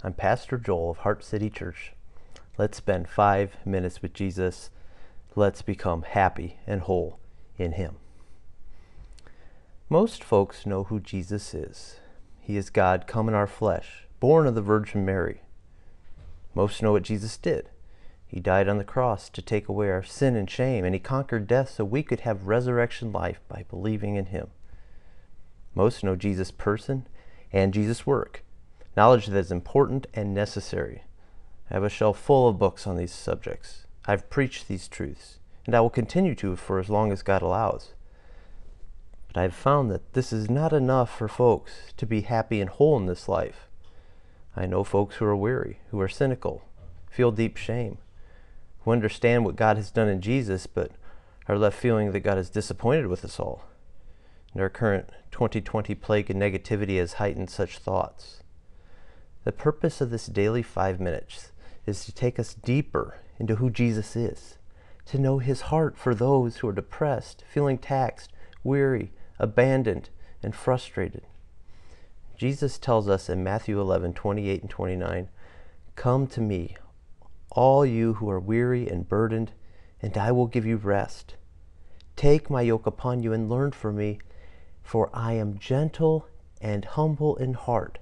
I'm 0.04 0.12
Pastor 0.12 0.58
Joel 0.58 0.90
of 0.90 0.98
Heart 0.98 1.24
City 1.24 1.48
Church. 1.48 1.94
Let's 2.58 2.76
spend 2.76 3.08
five 3.08 3.56
minutes 3.64 4.02
with 4.02 4.12
Jesus. 4.12 4.68
Let's 5.34 5.62
become 5.62 6.02
happy 6.02 6.58
and 6.66 6.82
whole 6.82 7.18
in 7.56 7.72
Him. 7.72 7.96
Most 9.88 10.22
folks 10.22 10.66
know 10.66 10.84
who 10.84 11.00
Jesus 11.00 11.54
is. 11.54 12.00
He 12.42 12.58
is 12.58 12.68
God 12.68 13.06
come 13.06 13.26
in 13.26 13.34
our 13.34 13.46
flesh, 13.46 14.06
born 14.20 14.46
of 14.46 14.54
the 14.54 14.60
Virgin 14.60 15.02
Mary. 15.02 15.40
Most 16.54 16.82
know 16.82 16.92
what 16.92 17.04
Jesus 17.04 17.38
did. 17.38 17.70
He 18.26 18.38
died 18.38 18.68
on 18.68 18.76
the 18.76 18.84
cross 18.84 19.30
to 19.30 19.40
take 19.40 19.66
away 19.66 19.88
our 19.88 20.02
sin 20.02 20.36
and 20.36 20.50
shame, 20.50 20.84
and 20.84 20.94
He 20.94 21.00
conquered 21.00 21.46
death 21.46 21.70
so 21.70 21.86
we 21.86 22.02
could 22.02 22.20
have 22.20 22.46
resurrection 22.46 23.12
life 23.12 23.40
by 23.48 23.64
believing 23.70 24.16
in 24.16 24.26
Him. 24.26 24.48
Most 25.74 26.04
know 26.04 26.16
Jesus' 26.16 26.50
person 26.50 27.06
and 27.52 27.74
Jesus' 27.74 28.06
work, 28.06 28.42
knowledge 28.96 29.26
that 29.26 29.38
is 29.38 29.52
important 29.52 30.06
and 30.14 30.32
necessary. 30.34 31.02
I 31.70 31.74
have 31.74 31.84
a 31.84 31.88
shelf 31.88 32.18
full 32.18 32.48
of 32.48 32.58
books 32.58 32.86
on 32.86 32.96
these 32.96 33.12
subjects. 33.12 33.86
I've 34.04 34.30
preached 34.30 34.68
these 34.68 34.88
truths, 34.88 35.38
and 35.66 35.74
I 35.74 35.80
will 35.80 35.90
continue 35.90 36.34
to 36.36 36.56
for 36.56 36.78
as 36.78 36.90
long 36.90 37.12
as 37.12 37.22
God 37.22 37.42
allows. 37.42 37.94
But 39.28 39.40
I've 39.40 39.54
found 39.54 39.90
that 39.90 40.12
this 40.12 40.32
is 40.32 40.50
not 40.50 40.72
enough 40.72 41.16
for 41.16 41.28
folks 41.28 41.92
to 41.96 42.06
be 42.06 42.22
happy 42.22 42.60
and 42.60 42.68
whole 42.68 42.96
in 42.96 43.06
this 43.06 43.28
life. 43.28 43.68
I 44.54 44.66
know 44.66 44.84
folks 44.84 45.16
who 45.16 45.24
are 45.24 45.36
weary, 45.36 45.78
who 45.90 46.00
are 46.00 46.08
cynical, 46.08 46.62
feel 47.10 47.30
deep 47.30 47.56
shame, 47.56 47.98
who 48.80 48.90
understand 48.90 49.44
what 49.44 49.56
God 49.56 49.76
has 49.76 49.90
done 49.90 50.08
in 50.08 50.20
Jesus, 50.20 50.66
but 50.66 50.92
are 51.48 51.56
left 51.56 51.78
feeling 51.78 52.12
that 52.12 52.20
God 52.20 52.38
is 52.38 52.50
disappointed 52.50 53.06
with 53.06 53.24
us 53.24 53.40
all. 53.40 53.64
And 54.52 54.62
our 54.62 54.68
current 54.68 55.10
2020 55.30 55.94
plague 55.94 56.30
and 56.30 56.40
negativity 56.40 56.98
has 56.98 57.14
heightened 57.14 57.50
such 57.50 57.78
thoughts. 57.78 58.42
The 59.44 59.52
purpose 59.52 60.00
of 60.00 60.10
this 60.10 60.26
daily 60.26 60.62
five 60.62 61.00
minutes 61.00 61.52
is 61.86 62.04
to 62.04 62.12
take 62.12 62.38
us 62.38 62.54
deeper 62.54 63.18
into 63.38 63.56
who 63.56 63.70
Jesus 63.70 64.14
is, 64.14 64.58
to 65.06 65.18
know 65.18 65.38
his 65.38 65.62
heart 65.62 65.96
for 65.96 66.14
those 66.14 66.58
who 66.58 66.68
are 66.68 66.72
depressed, 66.72 67.42
feeling 67.50 67.78
taxed, 67.78 68.32
weary, 68.62 69.10
abandoned, 69.38 70.10
and 70.42 70.54
frustrated. 70.54 71.22
Jesus 72.36 72.78
tells 72.78 73.08
us 73.08 73.28
in 73.28 73.42
Matthew 73.42 73.80
11, 73.80 74.14
28 74.14 74.62
and 74.62 74.70
29, 74.70 75.28
Come 75.96 76.26
to 76.28 76.40
me, 76.40 76.76
all 77.50 77.84
you 77.84 78.14
who 78.14 78.30
are 78.30 78.40
weary 78.40 78.88
and 78.88 79.08
burdened, 79.08 79.52
and 80.00 80.16
I 80.16 80.32
will 80.32 80.46
give 80.46 80.66
you 80.66 80.76
rest. 80.76 81.34
Take 82.16 82.50
my 82.50 82.62
yoke 82.62 82.86
upon 82.86 83.22
you 83.22 83.32
and 83.32 83.48
learn 83.50 83.72
from 83.72 83.96
me, 83.96 84.18
for 84.82 85.10
I 85.12 85.32
am 85.34 85.58
gentle 85.58 86.26
and 86.60 86.84
humble 86.84 87.36
in 87.36 87.54
heart, 87.54 87.98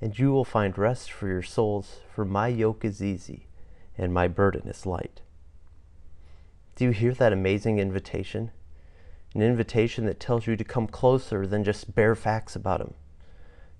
and 0.00 0.18
you 0.18 0.32
will 0.32 0.44
find 0.44 0.76
rest 0.76 1.10
for 1.10 1.28
your 1.28 1.42
souls, 1.42 2.00
for 2.14 2.24
my 2.24 2.48
yoke 2.48 2.84
is 2.84 3.02
easy 3.02 3.46
and 3.96 4.12
my 4.12 4.28
burden 4.28 4.68
is 4.68 4.86
light. 4.86 5.20
Do 6.76 6.84
you 6.84 6.90
hear 6.90 7.12
that 7.14 7.32
amazing 7.32 7.78
invitation? 7.78 8.50
An 9.34 9.42
invitation 9.42 10.06
that 10.06 10.18
tells 10.18 10.46
you 10.46 10.56
to 10.56 10.64
come 10.64 10.86
closer 10.86 11.46
than 11.46 11.64
just 11.64 11.94
bare 11.94 12.14
facts 12.14 12.56
about 12.56 12.80
Him. 12.80 12.94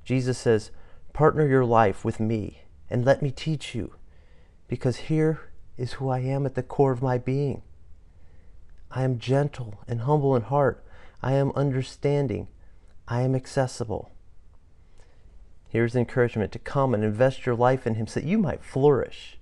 Jesus 0.04 0.38
says, 0.38 0.70
Partner 1.12 1.46
your 1.46 1.64
life 1.64 2.04
with 2.04 2.20
me 2.20 2.62
and 2.90 3.04
let 3.04 3.22
me 3.22 3.30
teach 3.30 3.74
you, 3.74 3.94
because 4.68 4.96
here 4.96 5.40
is 5.76 5.94
who 5.94 6.08
I 6.08 6.20
am 6.20 6.46
at 6.46 6.54
the 6.54 6.62
core 6.62 6.92
of 6.92 7.02
my 7.02 7.18
being. 7.18 7.62
I 8.90 9.02
am 9.02 9.18
gentle 9.18 9.80
and 9.88 10.02
humble 10.02 10.37
in 10.37 10.42
heart. 10.42 10.84
I 11.24 11.32
am 11.32 11.52
understanding. 11.56 12.48
I 13.08 13.22
am 13.22 13.34
accessible. 13.34 14.12
Here's 15.70 15.96
encouragement 15.96 16.52
to 16.52 16.58
come 16.58 16.92
and 16.92 17.02
invest 17.02 17.46
your 17.46 17.54
life 17.54 17.87
in 17.87 17.94
Him 17.94 18.06
so 18.06 18.20
that 18.20 18.28
you 18.28 18.37
might 18.37 18.62
flourish. 18.62 19.38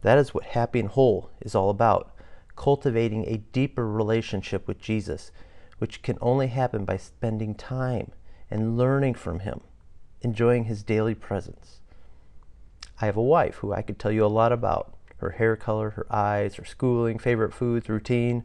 That 0.00 0.16
is 0.16 0.32
what 0.32 0.44
happy 0.46 0.80
and 0.80 0.88
whole 0.88 1.28
is 1.42 1.54
all 1.54 1.68
about 1.68 2.16
cultivating 2.56 3.26
a 3.26 3.42
deeper 3.52 3.86
relationship 3.86 4.66
with 4.66 4.80
Jesus, 4.80 5.30
which 5.76 6.00
can 6.00 6.16
only 6.22 6.46
happen 6.46 6.86
by 6.86 6.96
spending 6.96 7.54
time 7.54 8.12
and 8.50 8.78
learning 8.78 9.16
from 9.16 9.40
Him, 9.40 9.60
enjoying 10.22 10.64
His 10.64 10.82
daily 10.82 11.14
presence. 11.14 11.82
I 13.02 13.04
have 13.04 13.18
a 13.18 13.22
wife 13.22 13.56
who 13.56 13.70
I 13.70 13.82
could 13.82 13.98
tell 13.98 14.12
you 14.12 14.24
a 14.24 14.28
lot 14.28 14.50
about 14.50 14.96
her 15.18 15.32
hair 15.32 15.56
color, 15.56 15.90
her 15.90 16.06
eyes, 16.10 16.54
her 16.54 16.64
schooling, 16.64 17.18
favorite 17.18 17.52
foods, 17.52 17.90
routine. 17.90 18.44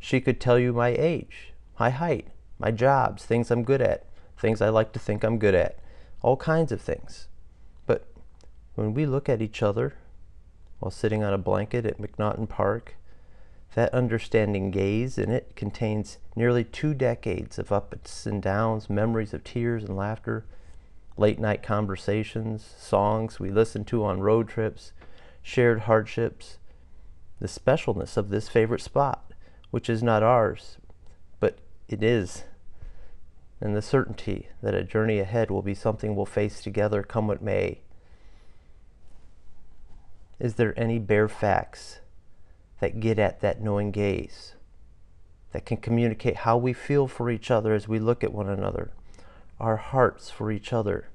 She 0.00 0.20
could 0.20 0.40
tell 0.40 0.58
you 0.58 0.72
my 0.72 0.88
age, 0.88 1.52
my 1.78 1.90
height, 1.90 2.28
my 2.58 2.70
jobs, 2.70 3.24
things 3.24 3.50
I'm 3.50 3.62
good 3.62 3.82
at, 3.82 4.06
things 4.36 4.60
I 4.60 4.70
like 4.70 4.92
to 4.94 4.98
think 4.98 5.22
I'm 5.22 5.38
good 5.38 5.54
at, 5.54 5.78
all 6.22 6.36
kinds 6.36 6.72
of 6.72 6.80
things. 6.80 7.28
But 7.86 8.06
When 8.74 8.94
we 8.94 9.04
look 9.04 9.28
at 9.28 9.42
each 9.42 9.62
other 9.62 9.94
while 10.78 10.90
sitting 10.90 11.22
on 11.22 11.34
a 11.34 11.38
blanket 11.38 11.84
at 11.84 11.98
McNaughton 11.98 12.48
Park, 12.48 12.96
that 13.74 13.92
understanding 13.94 14.70
gaze 14.70 15.18
in 15.18 15.30
it 15.30 15.54
contains 15.54 16.18
nearly 16.34 16.64
two 16.64 16.94
decades 16.94 17.58
of 17.58 17.70
ups 17.70 18.26
and 18.26 18.42
downs, 18.42 18.90
memories 18.90 19.34
of 19.34 19.44
tears 19.44 19.84
and 19.84 19.96
laughter, 19.96 20.44
late 21.16 21.38
night 21.38 21.62
conversations, 21.62 22.74
songs 22.78 23.38
we 23.38 23.50
listened 23.50 23.86
to 23.88 24.04
on 24.04 24.20
road 24.20 24.48
trips, 24.48 24.92
shared 25.42 25.80
hardships, 25.80 26.58
the 27.38 27.46
specialness 27.46 28.16
of 28.16 28.30
this 28.30 28.48
favorite 28.48 28.80
spot, 28.80 29.29
which 29.70 29.88
is 29.88 30.02
not 30.02 30.22
ours, 30.22 30.78
but 31.38 31.58
it 31.88 32.02
is, 32.02 32.44
and 33.60 33.76
the 33.76 33.82
certainty 33.82 34.48
that 34.62 34.74
a 34.74 34.82
journey 34.82 35.18
ahead 35.18 35.50
will 35.50 35.62
be 35.62 35.74
something 35.74 36.14
we'll 36.14 36.26
face 36.26 36.62
together 36.62 37.02
come 37.02 37.26
what 37.28 37.42
may. 37.42 37.80
Is 40.38 40.54
there 40.54 40.78
any 40.78 40.98
bare 40.98 41.28
facts 41.28 42.00
that 42.80 43.00
get 43.00 43.18
at 43.18 43.40
that 43.40 43.60
knowing 43.60 43.90
gaze, 43.90 44.54
that 45.52 45.66
can 45.66 45.76
communicate 45.76 46.36
how 46.36 46.56
we 46.56 46.72
feel 46.72 47.06
for 47.06 47.30
each 47.30 47.50
other 47.50 47.74
as 47.74 47.86
we 47.86 47.98
look 47.98 48.24
at 48.24 48.32
one 48.32 48.48
another, 48.48 48.90
our 49.58 49.76
hearts 49.76 50.30
for 50.30 50.50
each 50.50 50.72
other? 50.72 51.08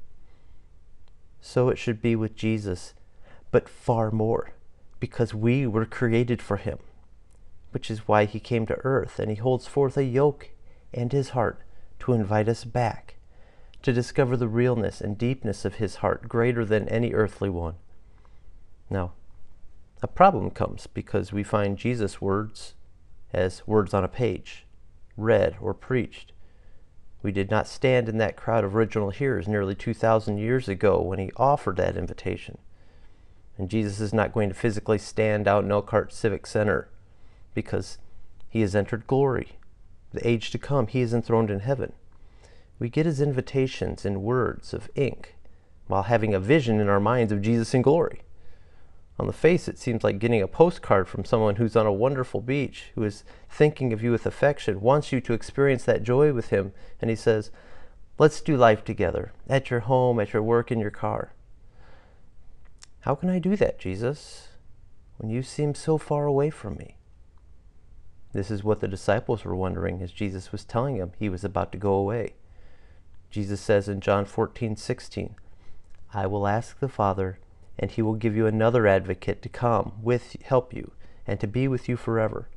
So 1.42 1.70
it 1.70 1.78
should 1.78 2.02
be 2.02 2.16
with 2.16 2.36
Jesus, 2.36 2.94
but 3.50 3.68
far 3.68 4.12
more, 4.12 4.52
because 5.00 5.34
we 5.34 5.66
were 5.66 5.86
created 5.86 6.42
for 6.42 6.58
him, 6.58 6.78
which 7.76 7.92
is 7.92 8.08
why 8.08 8.24
he 8.24 8.40
came 8.40 8.66
to 8.66 8.80
earth 8.86 9.20
and 9.20 9.30
he 9.30 9.36
holds 9.36 9.68
forth 9.68 9.98
a 9.98 10.06
yoke 10.06 10.52
and 10.94 11.12
his 11.12 11.32
heart 11.32 11.60
to 12.00 12.14
invite 12.14 12.48
us 12.48 12.64
back, 12.64 13.16
to 13.82 13.92
discover 13.92 14.38
the 14.38 14.48
realness 14.48 15.02
and 15.02 15.18
deepness 15.18 15.66
of 15.66 15.76
his 15.76 15.96
heart 15.96 16.30
greater 16.30 16.64
than 16.64 16.88
any 16.88 17.12
earthly 17.12 17.50
one. 17.50 17.76
Now, 18.90 19.12
a 20.02 20.08
problem 20.08 20.52
comes 20.52 20.88
because 20.88 21.34
we 21.34 21.44
find 21.44 21.78
Jesus' 21.78 22.22
words 22.22 22.76
as 23.34 23.68
words 23.68 23.94
on 23.94 24.06
a 24.06 24.08
page, 24.08 24.66
read 25.18 25.58
or 25.60 25.74
preached. 25.74 26.32
We 27.22 27.34
did 27.34 27.52
not 27.52 27.68
stand 27.68 28.08
in 28.08 28.20
that 28.20 28.38
crowd 28.38 28.64
of 28.64 28.74
original 28.74 29.10
hearers 29.10 29.50
nearly 29.50 29.76
2,000 29.76 30.38
years 30.38 30.70
ago 30.70 31.02
when 31.02 31.20
he 31.20 31.30
offered 31.36 31.76
that 31.76 31.98
invitation. 31.98 32.58
And 33.58 33.70
Jesus 33.70 34.00
is 34.00 34.14
not 34.14 34.32
going 34.32 34.48
to 34.48 34.56
physically 34.56 34.98
stand 34.98 35.46
out 35.46 35.66
in 35.66 35.72
Elkhart 35.74 36.14
Civic 36.14 36.48
Center 36.48 36.88
because 37.56 37.98
he 38.48 38.62
has 38.62 38.76
entered 38.76 39.08
glory. 39.08 39.54
The 40.14 40.28
age 40.28 40.52
to 40.52 40.60
come, 40.60 40.86
he 40.86 41.02
is 41.02 41.14
enthroned 41.14 41.50
in 41.50 41.62
heaven. 41.62 41.94
We 42.78 42.90
get 42.90 43.08
his 43.08 43.20
invitations 43.20 44.06
in 44.06 44.22
words 44.22 44.74
of 44.74 44.90
ink 44.94 45.36
while 45.88 46.04
having 46.04 46.34
a 46.34 46.40
vision 46.40 46.80
in 46.80 46.90
our 46.90 47.00
minds 47.00 47.32
of 47.32 47.42
Jesus 47.42 47.74
in 47.74 47.82
glory. 47.82 48.22
On 49.18 49.28
the 49.28 49.34
face, 49.34 49.68
it 49.68 49.78
seems 49.78 50.04
like 50.04 50.20
getting 50.20 50.42
a 50.42 50.48
postcard 50.48 51.08
from 51.08 51.24
someone 51.24 51.56
who's 51.56 51.76
on 51.76 51.86
a 51.86 51.94
wonderful 51.94 52.42
beach, 52.42 52.92
who 52.96 53.04
is 53.04 53.24
thinking 53.50 53.94
of 53.94 54.04
you 54.04 54.12
with 54.12 54.26
affection, 54.26 54.82
wants 54.82 55.12
you 55.12 55.22
to 55.22 55.34
experience 55.34 55.86
that 55.86 56.04
joy 56.04 56.34
with 56.34 56.50
him, 56.50 56.74
and 57.02 57.10
he 57.10 57.16
says, 57.16 57.50
Let's 58.18 58.42
do 58.42 58.58
life 58.58 58.84
together, 58.84 59.32
at 59.48 59.70
your 59.70 59.82
home, 59.82 60.20
at 60.20 60.34
your 60.34 60.44
work, 60.44 60.72
in 60.72 60.80
your 60.80 60.92
car. 60.92 61.34
How 63.02 63.16
can 63.16 63.30
I 63.30 63.40
do 63.40 63.56
that, 63.56 63.80
Jesus, 63.80 64.50
when 65.18 65.30
you 65.30 65.44
seem 65.44 65.76
so 65.76 65.98
far 65.98 66.26
away 66.26 66.50
from 66.50 66.76
me? 66.76 66.98
This 68.36 68.52
is 68.52 68.66
what 68.66 68.82
the 68.82 68.90
disciples 68.90 69.46
were 69.46 69.56
wondering 69.56 70.02
as 70.02 70.12
Jesus 70.12 70.52
was 70.52 70.66
telling 70.66 70.98
them 70.98 71.14
he 71.18 71.30
was 71.30 71.46
about 71.46 71.72
to 71.72 71.78
go 71.78 71.94
away. 71.94 72.34
Jesus 73.32 73.62
says 73.62 73.88
in 73.88 74.02
John 74.02 74.26
14, 74.26 74.76
16, 74.76 75.36
I 76.14 76.28
will 76.28 76.46
ask 76.46 76.78
the 76.78 76.90
Father 76.90 77.40
and 77.80 77.90
he 77.90 78.02
will 78.02 78.16
give 78.16 78.36
you 78.36 78.46
another 78.46 78.88
advocate 78.88 79.42
to 79.42 79.48
come 79.48 79.94
with 80.02 80.36
help 80.44 80.74
you 80.74 80.92
and 81.26 81.40
to 81.40 81.48
be 81.48 81.70
with 81.70 81.88
you 81.88 81.96
forever. 81.96 82.50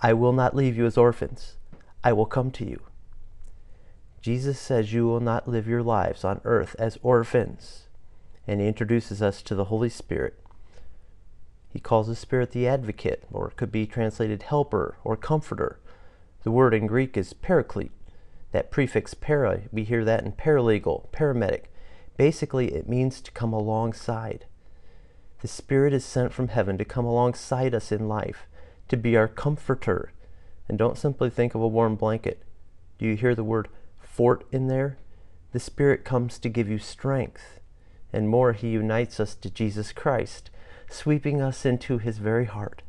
I 0.00 0.12
will 0.12 0.32
not 0.32 0.56
leave 0.56 0.76
you 0.76 0.86
as 0.86 0.98
orphans. 0.98 1.56
I 2.02 2.12
will 2.12 2.26
come 2.26 2.50
to 2.50 2.68
you. 2.68 2.82
Jesus 4.20 4.58
says 4.58 4.92
you 4.92 5.06
will 5.06 5.20
not 5.20 5.46
live 5.46 5.68
your 5.68 5.84
lives 5.84 6.24
on 6.24 6.40
earth 6.42 6.74
as 6.80 6.98
orphans, 7.00 7.86
and 8.44 8.60
he 8.60 8.66
introduces 8.66 9.22
us 9.22 9.40
to 9.42 9.54
the 9.54 9.66
Holy 9.66 9.88
Spirit. 9.88 10.36
He 11.76 11.80
calls 11.80 12.06
the 12.06 12.16
Spirit 12.16 12.52
the 12.52 12.66
advocate, 12.66 13.24
or 13.30 13.48
it 13.48 13.56
could 13.56 13.70
be 13.70 13.84
translated 13.84 14.44
helper 14.44 14.96
or 15.04 15.14
comforter. 15.14 15.78
The 16.42 16.50
word 16.50 16.72
in 16.72 16.86
Greek 16.86 17.18
is 17.18 17.34
paraclete. 17.34 17.92
That 18.52 18.70
prefix 18.70 19.12
para, 19.12 19.60
we 19.70 19.84
hear 19.84 20.02
that 20.02 20.24
in 20.24 20.32
paralegal, 20.32 21.10
paramedic, 21.12 21.64
Basically, 22.16 22.72
it 22.72 22.88
means 22.88 23.20
to 23.20 23.30
come 23.30 23.52
alongside. 23.52 24.46
The 25.42 25.48
Spirit 25.48 25.92
is 25.92 26.02
sent 26.02 26.32
from 26.32 26.48
heaven 26.48 26.78
to 26.78 26.84
come 26.86 27.04
alongside 27.04 27.74
us 27.74 27.92
in 27.92 28.08
life, 28.08 28.46
to 28.88 28.96
be 28.96 29.14
our 29.14 29.28
comforter. 29.28 30.14
And 30.70 30.78
don't 30.78 30.96
simply 30.96 31.28
think 31.28 31.54
of 31.54 31.60
a 31.60 31.68
warm 31.68 31.96
blanket. 31.96 32.42
Do 32.98 33.04
you 33.04 33.16
hear 33.16 33.34
the 33.34 33.44
word 33.44 33.68
fort 33.98 34.46
in 34.50 34.68
there? 34.68 34.96
The 35.52 35.60
Spirit 35.60 36.06
comes 36.06 36.38
to 36.38 36.48
give 36.48 36.70
you 36.70 36.78
strength. 36.78 37.60
And 38.14 38.30
more, 38.30 38.54
He 38.54 38.70
unites 38.70 39.20
us 39.20 39.34
to 39.34 39.50
Jesus 39.50 39.92
Christ, 39.92 40.48
sweeping 40.88 41.40
us 41.40 41.64
into 41.64 41.98
His 41.98 42.18
very 42.18 42.46
heart. 42.46 42.82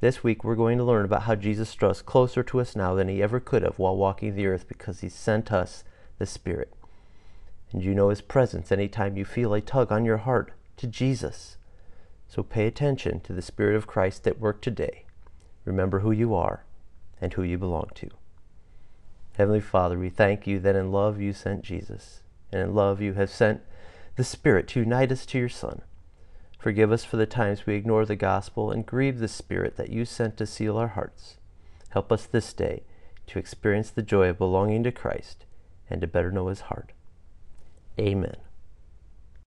This 0.00 0.22
week, 0.22 0.44
we're 0.44 0.54
going 0.54 0.78
to 0.78 0.84
learn 0.84 1.04
about 1.04 1.22
how 1.22 1.34
Jesus 1.34 1.74
draws 1.74 2.02
closer 2.02 2.42
to 2.44 2.60
us 2.60 2.76
now 2.76 2.94
than 2.94 3.08
He 3.08 3.22
ever 3.22 3.40
could 3.40 3.62
have 3.62 3.78
while 3.78 3.96
walking 3.96 4.34
the 4.34 4.46
earth 4.46 4.66
because 4.68 5.00
He 5.00 5.08
sent 5.08 5.52
us 5.52 5.84
the 6.18 6.26
Spirit 6.26 6.72
and 7.72 7.82
you 7.82 7.94
know 7.94 8.08
His 8.08 8.20
presence 8.20 8.72
anytime 8.72 9.16
you 9.16 9.24
feel 9.24 9.54
a 9.54 9.60
tug 9.60 9.92
on 9.92 10.04
your 10.04 10.18
heart 10.18 10.52
to 10.76 10.86
Jesus. 10.86 11.56
So 12.28 12.42
pay 12.42 12.66
attention 12.66 13.20
to 13.20 13.32
the 13.32 13.42
Spirit 13.42 13.76
of 13.76 13.86
Christ 13.86 14.26
at 14.26 14.40
work 14.40 14.60
today. 14.60 15.04
Remember 15.64 16.00
who 16.00 16.12
you 16.12 16.34
are 16.34 16.64
and 17.20 17.32
who 17.32 17.42
you 17.42 17.58
belong 17.58 17.90
to. 17.96 18.08
Heavenly 19.36 19.60
Father, 19.60 19.98
we 19.98 20.10
thank 20.10 20.46
you 20.46 20.58
that 20.60 20.76
in 20.76 20.90
love 20.90 21.20
you 21.20 21.32
sent 21.32 21.62
Jesus, 21.62 22.22
and 22.50 22.60
in 22.60 22.74
love 22.74 23.00
you 23.00 23.14
have 23.14 23.30
sent 23.30 23.60
the 24.16 24.24
Spirit 24.24 24.66
to 24.68 24.80
unite 24.80 25.12
us 25.12 25.24
to 25.26 25.38
your 25.38 25.48
Son. 25.48 25.82
Forgive 26.68 26.92
us 26.92 27.02
for 27.02 27.16
the 27.16 27.24
times 27.24 27.64
we 27.64 27.76
ignore 27.76 28.04
the 28.04 28.14
gospel 28.14 28.70
and 28.70 28.84
grieve 28.84 29.20
the 29.20 29.26
Spirit 29.26 29.76
that 29.76 29.88
you 29.88 30.04
sent 30.04 30.36
to 30.36 30.44
seal 30.44 30.76
our 30.76 30.88
hearts. 30.88 31.38
Help 31.88 32.12
us 32.12 32.26
this 32.26 32.52
day 32.52 32.82
to 33.28 33.38
experience 33.38 33.88
the 33.88 34.02
joy 34.02 34.28
of 34.28 34.36
belonging 34.36 34.82
to 34.82 34.92
Christ 34.92 35.46
and 35.88 36.02
to 36.02 36.06
better 36.06 36.30
know 36.30 36.48
his 36.48 36.60
heart. 36.60 36.92
Amen. 37.98 38.36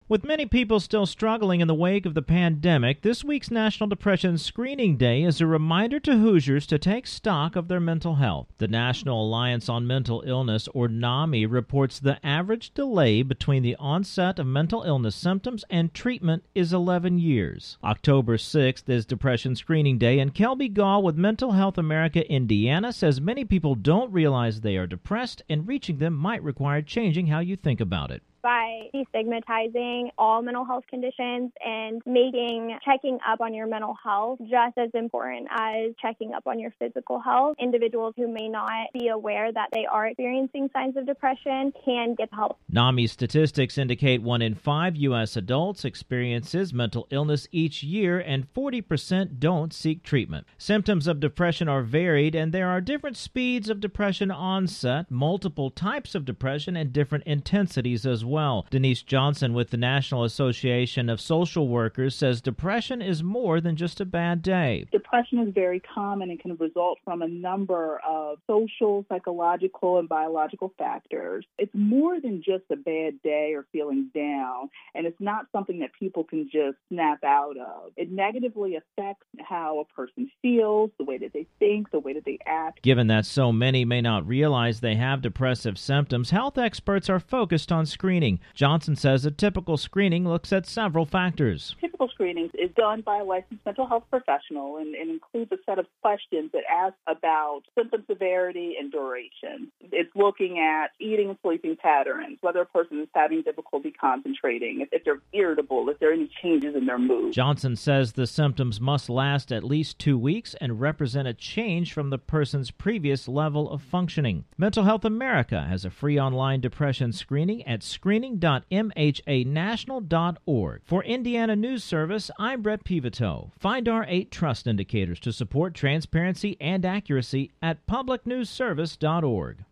With 0.10 0.24
many 0.24 0.48
people 0.48 0.80
still 0.80 1.06
struggling 1.06 1.62
in 1.62 1.68
the 1.68 1.76
wake 1.76 2.08
of 2.08 2.16
the 2.16 2.24
pandemic, 2.24 3.04
this 3.04 3.24
week's 3.24 3.52
National 3.52 3.88
Depression 3.88 4.40
Screening 4.40 4.98
Day 4.98 5.22
is 5.22 5.40
a 5.40 5.46
reminder 5.46 6.00
to 6.00 6.18
Hoosiers 6.18 6.66
to 6.66 6.80
take 6.80 7.06
stock 7.06 7.56
of 7.56 7.68
their 7.68 7.80
mental 7.80 8.16
health. 8.16 8.48
The 8.58 8.68
National 8.68 9.22
Alliance 9.22 9.70
on 9.70 9.86
Mental 9.86 10.24
Illness, 10.26 10.68
or 10.74 10.88
NAMI, 10.88 11.46
reports 11.46 12.00
the 12.00 12.18
average 12.26 12.74
delay 12.74 13.22
between 13.22 13.62
the 13.62 13.76
onset 13.76 14.40
of 14.40 14.48
mental 14.48 14.82
illness 14.82 15.16
symptoms 15.16 15.64
and 15.70 15.94
treatment 15.94 16.44
is 16.56 16.74
11 16.74 17.20
years. 17.20 17.78
October 17.84 18.38
6th 18.38 18.90
is 18.90 19.06
Depression 19.06 19.56
Screening 19.56 20.00
Day, 20.00 20.18
and 20.18 20.34
Kelby 20.34 20.74
Gall 20.74 21.04
with 21.04 21.18
Mental 21.18 21.52
Health 21.52 21.78
America 21.78 22.28
Indiana 22.28 22.92
says 22.92 23.22
many 23.22 23.46
people 23.46 23.76
don't 23.76 24.12
realize 24.12 24.62
they 24.62 24.76
are 24.76 24.88
depressed, 24.88 25.44
and 25.48 25.68
reaching 25.68 26.00
them 26.00 26.16
might 26.16 26.42
require 26.42 26.82
changing 26.82 27.28
how 27.28 27.42
you 27.42 27.56
think 27.56 27.80
about 27.80 28.10
it 28.10 28.24
by 28.42 28.90
destigmatizing 28.94 30.10
all 30.18 30.42
mental 30.42 30.66
health 30.66 30.84
conditions 30.90 31.52
and 31.64 32.02
making 32.06 32.78
checking 32.84 33.20
up 33.28 33.42
on 33.42 33.54
your 33.54 33.68
mental 33.68 33.96
health 34.04 34.40
just 34.42 34.78
as 34.78 34.90
important 34.94 35.48
as 35.52 35.92
checking 36.02 36.34
up 36.34 36.48
on 36.48 36.60
your 36.60 36.74
physical 36.80 37.20
health. 37.20 37.56
Individuals 37.60 38.14
who 38.18 38.28
may 38.28 38.48
not 38.48 38.70
be 38.94 39.08
aware 39.08 39.52
that 39.52 39.70
they 39.74 39.86
are 39.86 40.08
experiencing 40.08 40.70
signs 40.74 40.98
of 40.98 41.06
depression 41.06 41.74
can 41.86 42.16
get 42.16 42.30
help. 42.32 42.58
NAMI 42.70 43.08
statistics 43.08 43.78
indicate 43.78 44.22
one 44.22 44.42
in 44.42 44.56
five 44.56 44.96
U.S. 44.96 45.36
adults 45.36 45.86
experiences 45.86 46.74
mental 46.74 47.08
illness 47.10 47.48
each 47.52 47.84
year, 47.84 48.20
and 48.20 48.52
40% 48.54 49.40
don't 49.40 49.74
seek 49.74 50.04
treatment. 50.04 50.48
Symptoms 50.58 51.08
of 51.08 51.20
depression 51.20 51.68
are 51.68 51.82
varied, 51.82 52.36
and 52.36 52.54
there 52.54 52.70
are 52.70 52.82
different 52.82 53.18
speeds 53.18 53.70
of 53.70 53.80
depression 53.80 54.32
onset, 54.32 55.10
multiple 55.10 55.70
types 55.70 56.16
of 56.16 56.26
depression, 56.26 56.76
and 56.76 56.94
different 56.94 57.24
intensities 57.26 58.06
as 58.06 58.26
well. 58.30 58.66
Denise 58.70 59.02
Johnson 59.04 59.54
with 59.54 59.72
the 59.72 59.78
National 59.78 60.24
Association 60.24 61.10
of 61.10 61.20
Social 61.20 61.68
Workers 61.68 62.16
says 62.16 62.42
depression 62.42 63.02
is 63.02 63.24
more 63.24 63.60
than 63.60 63.76
just 63.76 64.00
a 64.00 64.06
bad 64.06 64.42
day. 64.42 64.86
Depression 64.92 65.40
is 65.40 65.54
very 65.54 65.80
common 65.80 66.30
and 66.30 66.40
can 66.40 66.56
result 66.58 67.00
from 67.04 67.22
a 67.22 67.28
number 67.28 68.00
of 68.08 68.38
social, 68.48 69.06
psychological, 69.10 70.00
and 70.00 70.08
biological 70.08 70.74
factors. 70.78 71.46
It's 71.58 71.74
more 71.74 72.20
than 72.22 72.44
just 72.44 72.64
a 72.70 72.76
bad 72.76 73.22
day 73.24 73.54
or 73.56 73.66
feeling 73.72 74.10
down, 74.14 74.70
and 74.94 75.06
it's 75.06 75.20
not 75.20 75.48
something 75.52 75.80
that 75.80 75.92
people 76.00 76.24
can 76.24 76.50
just 76.52 76.78
snap 76.90 77.24
out 77.24 77.58
of. 77.58 77.92
It 77.98 78.12
negatively 78.12 78.76
affects 78.76 79.26
how 79.40 79.80
a 79.80 79.94
person 79.94 80.30
feels, 80.42 80.92
the 80.98 81.06
way 81.06 81.18
that 81.18 81.34
they 81.34 81.48
think, 81.58 81.92
the 81.92 82.00
way 82.00 82.14
that 82.14 82.26
they 82.26 82.40
act. 82.46 82.82
Given 82.82 83.08
that 83.08 83.26
so 83.26 83.52
many 83.52 83.86
may 83.86 84.02
not 84.02 84.28
realize 84.28 84.80
they 84.80 84.96
have 84.96 85.22
depressive 85.22 85.78
symptoms, 85.78 86.30
health 86.30 86.58
experts 86.58 87.10
are 87.10 87.20
focused 87.20 87.72
on 87.72 87.86
screening 87.86 88.19
screening. 88.20 88.40
Johnson 88.54 88.96
says 88.98 89.26
a 89.26 89.32
typical 89.32 89.78
screening 89.78 90.28
looks 90.28 90.52
at 90.52 90.66
several 90.66 91.06
factors. 91.06 91.76
Typical 91.80 92.10
screenings 92.10 92.52
is 92.54 92.70
done 92.76 93.02
by 93.02 93.20
a 93.20 93.24
licensed 93.24 93.66
mental 93.66 93.88
health 93.88 94.04
professional 94.10 94.78
and, 94.78 94.94
and 94.94 95.10
includes 95.10 95.50
a 95.54 95.58
set 95.66 95.80
of 95.80 95.86
questions 96.02 96.52
that 96.52 96.64
ask 96.70 96.96
about 97.08 97.62
symptom 97.78 98.04
severity 98.10 98.76
and 98.78 98.92
duration. 98.92 99.72
It's 99.80 100.14
looking 100.16 100.60
at 100.60 100.92
eating 101.00 101.30
and 101.30 101.38
sleeping 101.42 101.78
patterns, 101.78 102.40
whether 102.42 102.60
a 102.60 102.66
person 102.66 103.00
is 103.00 103.08
having 103.16 103.42
difficulty 103.42 103.92
concentrating, 103.92 104.82
if, 104.82 104.90
if 104.92 105.06
they're 105.06 105.22
irritable, 105.32 105.88
if 105.90 106.00
there 106.00 106.10
are 106.10 106.14
any 106.14 106.30
changes 106.42 106.76
in 106.76 106.86
their 106.86 107.00
mood. 107.00 107.32
Johnson 107.32 107.78
says 107.78 108.14
the 108.14 108.28
symptoms 108.28 108.82
must 108.82 109.10
last 109.10 109.52
at 109.52 109.64
least 109.64 109.98
two 109.98 110.18
weeks 110.18 110.56
and 110.60 110.82
represent 110.82 111.28
a 111.28 111.34
change 111.34 111.94
from 111.94 112.10
the 112.10 112.18
person's 112.18 112.72
previous 112.72 113.30
level 113.30 113.70
of 113.70 113.82
functioning. 113.82 114.44
Mental 114.58 114.84
Health 114.84 115.06
America 115.06 115.66
has 115.70 115.86
a 115.86 115.90
free 115.90 116.20
online 116.20 116.60
depression 116.60 117.14
screening 117.14 117.66
at 117.66 117.82
screening.mhanational.org. 118.10 120.82
For 120.84 121.04
Indiana 121.04 121.56
News 121.56 121.84
Service, 121.84 122.32
I'm 122.40 122.64
Brett 122.64 122.84
Peveto. 122.84 123.52
Find 123.60 123.88
our 123.88 124.04
eight 124.08 124.32
trust 124.32 124.66
indicators 124.66 125.20
to 125.20 125.32
support 125.32 125.76
transparency 125.76 126.58
and 126.60 126.84
accuracy 126.86 127.52
at 127.62 127.86
publicnewsservice.org. 127.86 129.64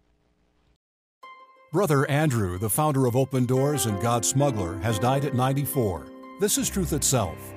Brother 1.73 2.07
Andrew, 2.09 2.57
the 2.59 2.69
founder 2.69 3.07
of 3.07 3.15
Open 3.15 3.47
Doors 3.47 3.87
and 3.87 3.99
God 4.01 4.23
Smuggler, 4.23 4.77
has 4.77 4.99
died 4.99 5.25
at 5.25 5.33
94. 5.33 6.05
This 6.39 6.59
is 6.59 6.69
truth 6.69 6.93
itself. 6.93 7.56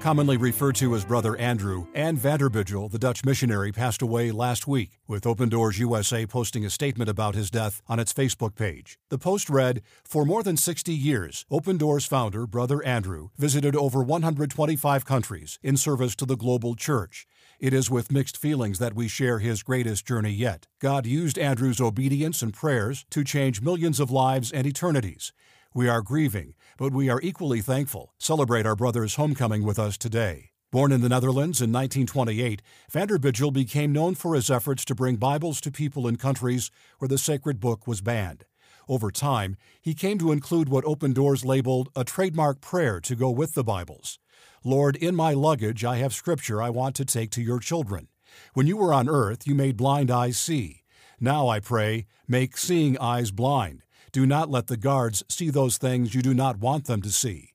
Commonly 0.00 0.38
referred 0.38 0.76
to 0.76 0.94
as 0.94 1.04
Brother 1.04 1.36
Andrew, 1.36 1.86
Ann 1.92 2.16
Vanderbijl, 2.16 2.90
the 2.90 2.98
Dutch 2.98 3.22
missionary, 3.22 3.70
passed 3.70 4.00
away 4.00 4.30
last 4.30 4.66
week, 4.66 4.98
with 5.06 5.26
Open 5.26 5.50
Doors 5.50 5.78
USA 5.78 6.24
posting 6.24 6.64
a 6.64 6.70
statement 6.70 7.10
about 7.10 7.34
his 7.34 7.50
death 7.50 7.82
on 7.86 8.00
its 8.00 8.14
Facebook 8.14 8.54
page. 8.54 8.98
The 9.10 9.18
post 9.18 9.50
read 9.50 9.82
For 10.02 10.24
more 10.24 10.42
than 10.42 10.56
60 10.56 10.94
years, 10.94 11.44
Open 11.50 11.76
Doors 11.76 12.06
founder, 12.06 12.46
Brother 12.46 12.82
Andrew, 12.82 13.28
visited 13.36 13.76
over 13.76 14.02
125 14.02 15.04
countries 15.04 15.58
in 15.62 15.76
service 15.76 16.16
to 16.16 16.24
the 16.24 16.36
global 16.36 16.74
church. 16.74 17.26
It 17.58 17.74
is 17.74 17.90
with 17.90 18.10
mixed 18.10 18.38
feelings 18.38 18.78
that 18.78 18.94
we 18.94 19.06
share 19.06 19.38
his 19.38 19.62
greatest 19.62 20.06
journey 20.06 20.32
yet. 20.32 20.66
God 20.80 21.04
used 21.04 21.38
Andrew's 21.38 21.78
obedience 21.78 22.40
and 22.40 22.54
prayers 22.54 23.04
to 23.10 23.22
change 23.22 23.60
millions 23.60 24.00
of 24.00 24.10
lives 24.10 24.50
and 24.50 24.66
eternities. 24.66 25.34
We 25.72 25.88
are 25.88 26.02
grieving, 26.02 26.54
but 26.76 26.92
we 26.92 27.08
are 27.08 27.20
equally 27.22 27.60
thankful. 27.60 28.12
Celebrate 28.18 28.66
our 28.66 28.74
brother's 28.74 29.14
homecoming 29.14 29.62
with 29.62 29.78
us 29.78 29.96
today. 29.96 30.50
Born 30.72 30.90
in 30.90 31.00
the 31.00 31.08
Netherlands 31.08 31.60
in 31.60 31.70
1928, 31.70 32.60
Van 32.90 33.06
der 33.06 33.18
Vanderbijl 33.18 33.52
became 33.52 33.92
known 33.92 34.16
for 34.16 34.34
his 34.34 34.50
efforts 34.50 34.84
to 34.86 34.96
bring 34.96 35.14
Bibles 35.14 35.60
to 35.60 35.70
people 35.70 36.08
in 36.08 36.16
countries 36.16 36.72
where 36.98 37.08
the 37.08 37.18
sacred 37.18 37.60
book 37.60 37.86
was 37.86 38.00
banned. 38.00 38.46
Over 38.88 39.12
time, 39.12 39.56
he 39.80 39.94
came 39.94 40.18
to 40.18 40.32
include 40.32 40.68
what 40.68 40.84
Open 40.84 41.12
Doors 41.12 41.44
labeled 41.44 41.88
a 41.94 42.02
trademark 42.02 42.60
prayer 42.60 42.98
to 43.02 43.14
go 43.14 43.30
with 43.30 43.54
the 43.54 43.62
Bibles. 43.62 44.18
Lord, 44.64 44.96
in 44.96 45.14
my 45.14 45.34
luggage 45.34 45.84
I 45.84 45.98
have 45.98 46.12
scripture 46.12 46.60
I 46.60 46.70
want 46.70 46.96
to 46.96 47.04
take 47.04 47.30
to 47.30 47.42
your 47.42 47.60
children. 47.60 48.08
When 48.54 48.66
you 48.66 48.76
were 48.76 48.92
on 48.92 49.08
earth, 49.08 49.46
you 49.46 49.54
made 49.54 49.76
blind 49.76 50.10
eyes 50.10 50.36
see. 50.36 50.82
Now 51.20 51.46
I 51.46 51.60
pray, 51.60 52.06
make 52.26 52.56
seeing 52.56 52.98
eyes 52.98 53.30
blind. 53.30 53.84
Do 54.12 54.26
not 54.26 54.50
let 54.50 54.66
the 54.66 54.76
guards 54.76 55.22
see 55.28 55.50
those 55.50 55.78
things 55.78 56.14
you 56.14 56.22
do 56.22 56.34
not 56.34 56.58
want 56.58 56.86
them 56.86 57.00
to 57.02 57.12
see. 57.12 57.50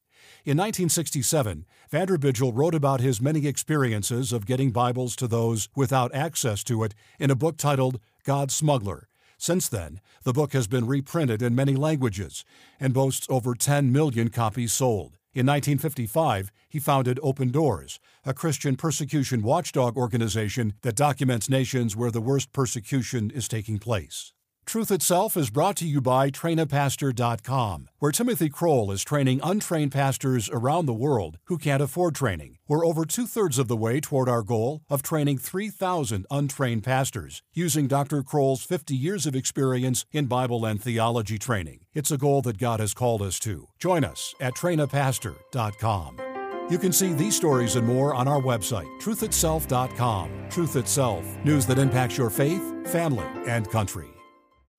In 0.46 0.58
1967, 0.58 1.66
Vanderbijl 1.92 2.52
wrote 2.56 2.76
about 2.76 3.02
his 3.02 3.20
many 3.20 3.48
experiences 3.48 4.32
of 4.32 4.46
getting 4.46 4.72
Bibles 4.72 5.16
to 5.18 5.28
those 5.28 5.70
without 5.76 6.14
access 6.14 6.64
to 6.66 6.84
it 6.84 6.94
in 7.20 7.32
a 7.32 7.36
book 7.36 7.58
titled 7.58 8.00
God 8.24 8.52
Smuggler. 8.52 9.10
Since 9.38 9.68
then, 9.68 10.00
the 10.24 10.34
book 10.34 10.54
has 10.54 10.68
been 10.68 10.88
reprinted 10.88 11.42
in 11.42 11.56
many 11.56 11.76
languages 11.76 12.46
and 12.80 12.94
boasts 12.94 13.28
over 13.30 13.54
10 13.54 13.92
million 13.92 14.30
copies 14.30 14.72
sold. 14.72 15.18
In 15.34 15.46
1955, 15.46 16.52
he 16.70 16.80
founded 16.80 17.20
Open 17.22 17.52
Doors, 17.52 18.00
a 18.24 18.34
Christian 18.34 18.78
persecution 18.78 19.42
watchdog 19.42 19.98
organization 19.98 20.74
that 20.84 20.96
documents 20.96 21.50
nations 21.50 21.96
where 21.96 22.12
the 22.12 22.22
worst 22.22 22.54
persecution 22.54 23.32
is 23.32 23.50
taking 23.50 23.78
place. 23.78 24.32
Truth 24.66 24.90
Itself 24.90 25.38
is 25.38 25.52
brought 25.52 25.76
to 25.78 25.88
you 25.88 26.02
by 26.02 26.32
trainapastor.com, 26.32 27.90
where 28.00 28.12
Timothy 28.12 28.50
Kroll 28.50 28.92
is 28.92 29.04
training 29.04 29.40
untrained 29.44 29.92
pastors 29.92 30.50
around 30.50 30.88
the 30.88 30.94
world 30.94 31.38
who 31.46 31.60
can't 31.60 31.84
afford 31.84 32.16
training. 32.16 32.58
We're 32.68 32.86
over 32.86 33.06
two 33.06 33.28
thirds 33.28 33.60
of 33.60 33.68
the 33.68 33.78
way 33.78 34.00
toward 34.00 34.28
our 34.28 34.42
goal 34.42 34.82
of 34.90 35.04
training 35.04 35.38
3,000 35.38 36.26
untrained 36.32 36.84
pastors 36.84 37.44
using 37.54 37.88
Dr. 37.88 38.24
Kroll's 38.24 38.64
50 38.64 38.96
years 38.96 39.28
of 39.28 39.36
experience 39.36 40.04
in 40.12 40.26
Bible 40.26 40.66
and 40.66 40.82
theology 40.82 41.38
training. 41.38 41.82
It's 41.94 42.12
a 42.12 42.18
goal 42.18 42.42
that 42.42 42.58
God 42.58 42.80
has 42.80 42.96
called 42.96 43.22
us 43.22 43.38
to. 43.42 43.68
Join 43.78 44.04
us 44.04 44.34
at 44.42 44.56
trainapastor.com. 44.56 46.18
You 46.72 46.80
can 46.80 46.92
see 46.92 47.14
these 47.14 47.36
stories 47.36 47.76
and 47.76 47.86
more 47.86 48.16
on 48.16 48.28
our 48.28 48.42
website, 48.42 48.90
truthitself.com. 49.00 50.50
Truth 50.50 50.76
Itself, 50.76 51.24
news 51.46 51.68
that 51.68 51.78
impacts 51.78 52.18
your 52.18 52.32
faith, 52.32 52.64
family, 52.88 53.28
and 53.46 53.70
country. 53.70 54.15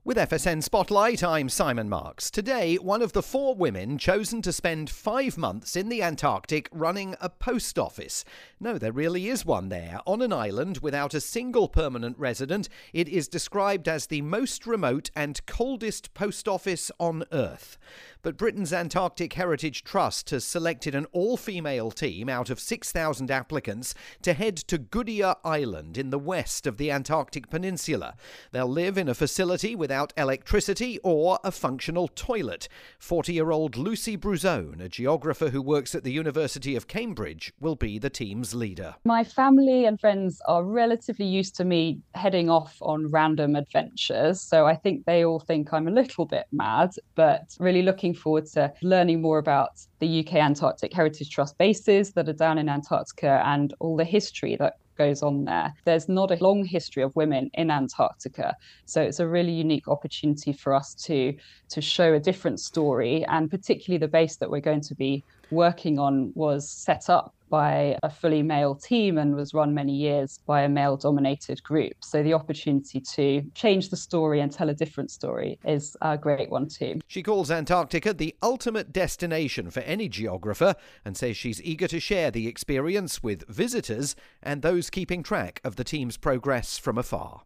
With 0.07 0.19
FSN 0.19 0.63
Spotlight, 0.63 1.25
I'm 1.25 1.49
Simon 1.49 1.89
Marks. 1.89 2.31
Today, 2.31 2.77
one 2.77 3.03
of 3.03 3.13
the 3.13 3.25
four 3.25 3.57
women 3.57 3.99
chosen 3.99 4.41
to 4.43 4.53
spend 4.53 4.89
five 4.89 5.37
months 5.37 5.75
in 5.75 5.89
the 5.89 6.01
Antarctic 6.01 6.69
running 6.71 7.17
a 7.21 7.29
post 7.29 7.77
office. 7.77 8.25
No, 8.59 8.79
there 8.79 8.93
really 8.93 9.29
is 9.29 9.45
one 9.45 9.69
there, 9.69 10.01
on 10.07 10.23
an 10.23 10.33
island 10.33 10.79
without 10.79 11.13
a 11.13 11.21
single 11.21 11.69
permanent 11.69 12.19
resident. 12.19 12.71
It 12.95 13.07
is 13.07 13.29
described 13.29 13.87
as 13.87 14.07
the 14.07 14.23
most 14.23 14.67
remote 14.67 15.11
and 15.15 15.45
coldest 15.45 16.15
post 16.15 16.49
office 16.49 16.91
on 16.99 17.25
Earth. 17.33 17.77
But 18.23 18.39
Britain's 18.39 18.73
Antarctic 18.73 19.35
Heritage 19.35 19.85
Trust 19.85 20.31
has 20.31 20.45
selected 20.45 20.95
an 20.95 21.05
all 21.13 21.37
female 21.37 21.91
team 21.91 22.31
out 22.31 22.49
of 22.49 22.59
6,000 22.59 23.31
applicants 23.31 23.95
to 24.23 24.33
head 24.33 24.57
to 24.57 24.79
Goudier 24.79 25.37
Island 25.45 25.99
in 25.99 26.09
the 26.09 26.19
west 26.19 26.67
of 26.67 26.79
the 26.79 26.91
Antarctic 26.91 27.51
Peninsula. 27.51 28.17
They'll 28.53 28.67
live 28.67 28.97
in 28.97 29.09
a 29.09 29.15
facility 29.15 29.77
without 29.77 30.15
electricity 30.17 30.99
or 31.05 31.39
a 31.45 31.53
functional 31.53 32.09
toilet. 32.09 32.69
40 32.99 33.35
year 33.35 33.51
old 33.51 33.77
Lucy 33.77 34.17
Bruzzone, 34.17 34.81
a 34.81 34.89
geographer 34.89 35.51
who 35.51 35.61
works 35.61 35.95
at 35.95 36.03
the 36.03 36.13
University 36.13 36.75
of 36.75 36.89
Cambridge, 36.89 37.53
will 37.61 37.77
be 37.77 37.99
the 37.99 38.11
team's 38.11 38.46
leader. 38.55 38.95
My 39.05 39.25
family 39.25 39.85
and 39.85 40.01
friends 40.01 40.41
are 40.47 40.65
relatively 40.65 41.27
used 41.27 41.57
to 41.57 41.65
me 41.65 42.01
heading 42.15 42.51
off 42.51 42.77
on 42.81 43.09
random 43.11 43.57
adventures, 43.57 44.41
so 44.41 44.67
I 44.67 44.77
think 44.77 45.05
they 45.05 45.25
all 45.25 45.41
think 45.41 45.73
I'm 45.73 45.89
a 45.89 45.91
little 45.91 46.27
bit 46.27 46.47
mad, 46.53 46.95
but 47.15 47.57
really 47.59 47.83
looking 47.83 48.15
forward 48.15 48.47
to 48.55 48.73
learning 48.83 49.23
more 49.23 49.39
about 49.39 49.71
the 49.99 50.21
UK 50.21 50.35
Antarctic 50.35 50.93
Heritage 50.93 51.31
Trust 51.31 51.57
bases 51.59 52.13
that 52.13 52.29
are 52.29 52.35
down 52.35 52.59
in 52.59 52.69
Antarctica 52.69 53.43
and 53.45 53.75
all 53.81 53.97
the 53.97 54.05
history 54.05 54.57
that 54.57 54.75
goes 54.97 55.23
on 55.23 55.45
there. 55.45 55.73
There's 55.85 56.09
not 56.09 56.31
a 56.31 56.43
long 56.43 56.65
history 56.65 57.03
of 57.03 57.15
women 57.15 57.51
in 57.55 57.71
Antarctica, 57.71 58.57
so 58.87 59.03
it's 59.03 59.21
a 59.21 59.29
really 59.29 59.53
unique 59.53 59.89
opportunity 59.89 60.53
for 60.53 60.75
us 60.75 60.95
to 61.05 61.35
to 61.69 61.81
show 61.81 62.15
a 62.15 62.21
different 62.21 62.61
story. 62.61 63.25
And 63.27 63.51
particularly 63.51 63.99
the 63.99 64.09
base 64.09 64.37
that 64.37 64.51
we're 64.51 64.61
going 64.61 64.81
to 64.83 64.95
be 64.95 65.25
working 65.51 65.99
on 65.99 66.33
was 66.35 66.69
set 66.69 67.09
up 67.09 67.35
by 67.49 67.97
a 68.03 68.11
fully 68.11 68.43
male 68.43 68.75
team 68.75 69.19
and 69.19 69.35
was 69.35 69.55
run 69.55 69.75
many 69.75 69.93
years 69.93 70.41
by 70.47 70.63
a 70.63 70.69
male 70.69 70.97
dominated 70.97 71.63
group. 71.63 71.93
So 72.01 72.23
the 72.23 72.35
opportunity 72.35 73.01
to 73.01 73.43
change 73.55 73.91
the 73.91 73.97
story 73.97 74.41
and 74.41 74.51
tell 74.51 74.69
a 74.69 74.75
different 74.75 75.11
story 75.11 75.59
is 75.65 75.97
a 76.03 76.19
great 76.19 76.51
one 76.51 76.69
too. 76.69 77.01
She 77.07 77.23
calls 77.23 77.51
Antarctica 77.51 78.13
the 78.13 78.35
ultimate 78.43 78.93
destination 78.93 79.71
for 79.71 79.81
any 79.81 80.09
geographer 80.09 80.75
and 81.05 81.17
says 81.17 81.37
she's 81.37 81.63
eager 81.63 81.89
to 81.89 82.01
share 82.01 82.31
the 82.31 82.49
experience 82.49 83.23
with 83.23 83.47
visitors 83.49 84.17
and 84.43 84.63
those 84.63 84.91
keeping 84.91 85.23
track 85.23 85.61
of 85.65 85.77
the 85.77 85.85
team's 85.85 86.17
progress 86.17 86.79
from 86.79 86.99
afar. 86.99 87.43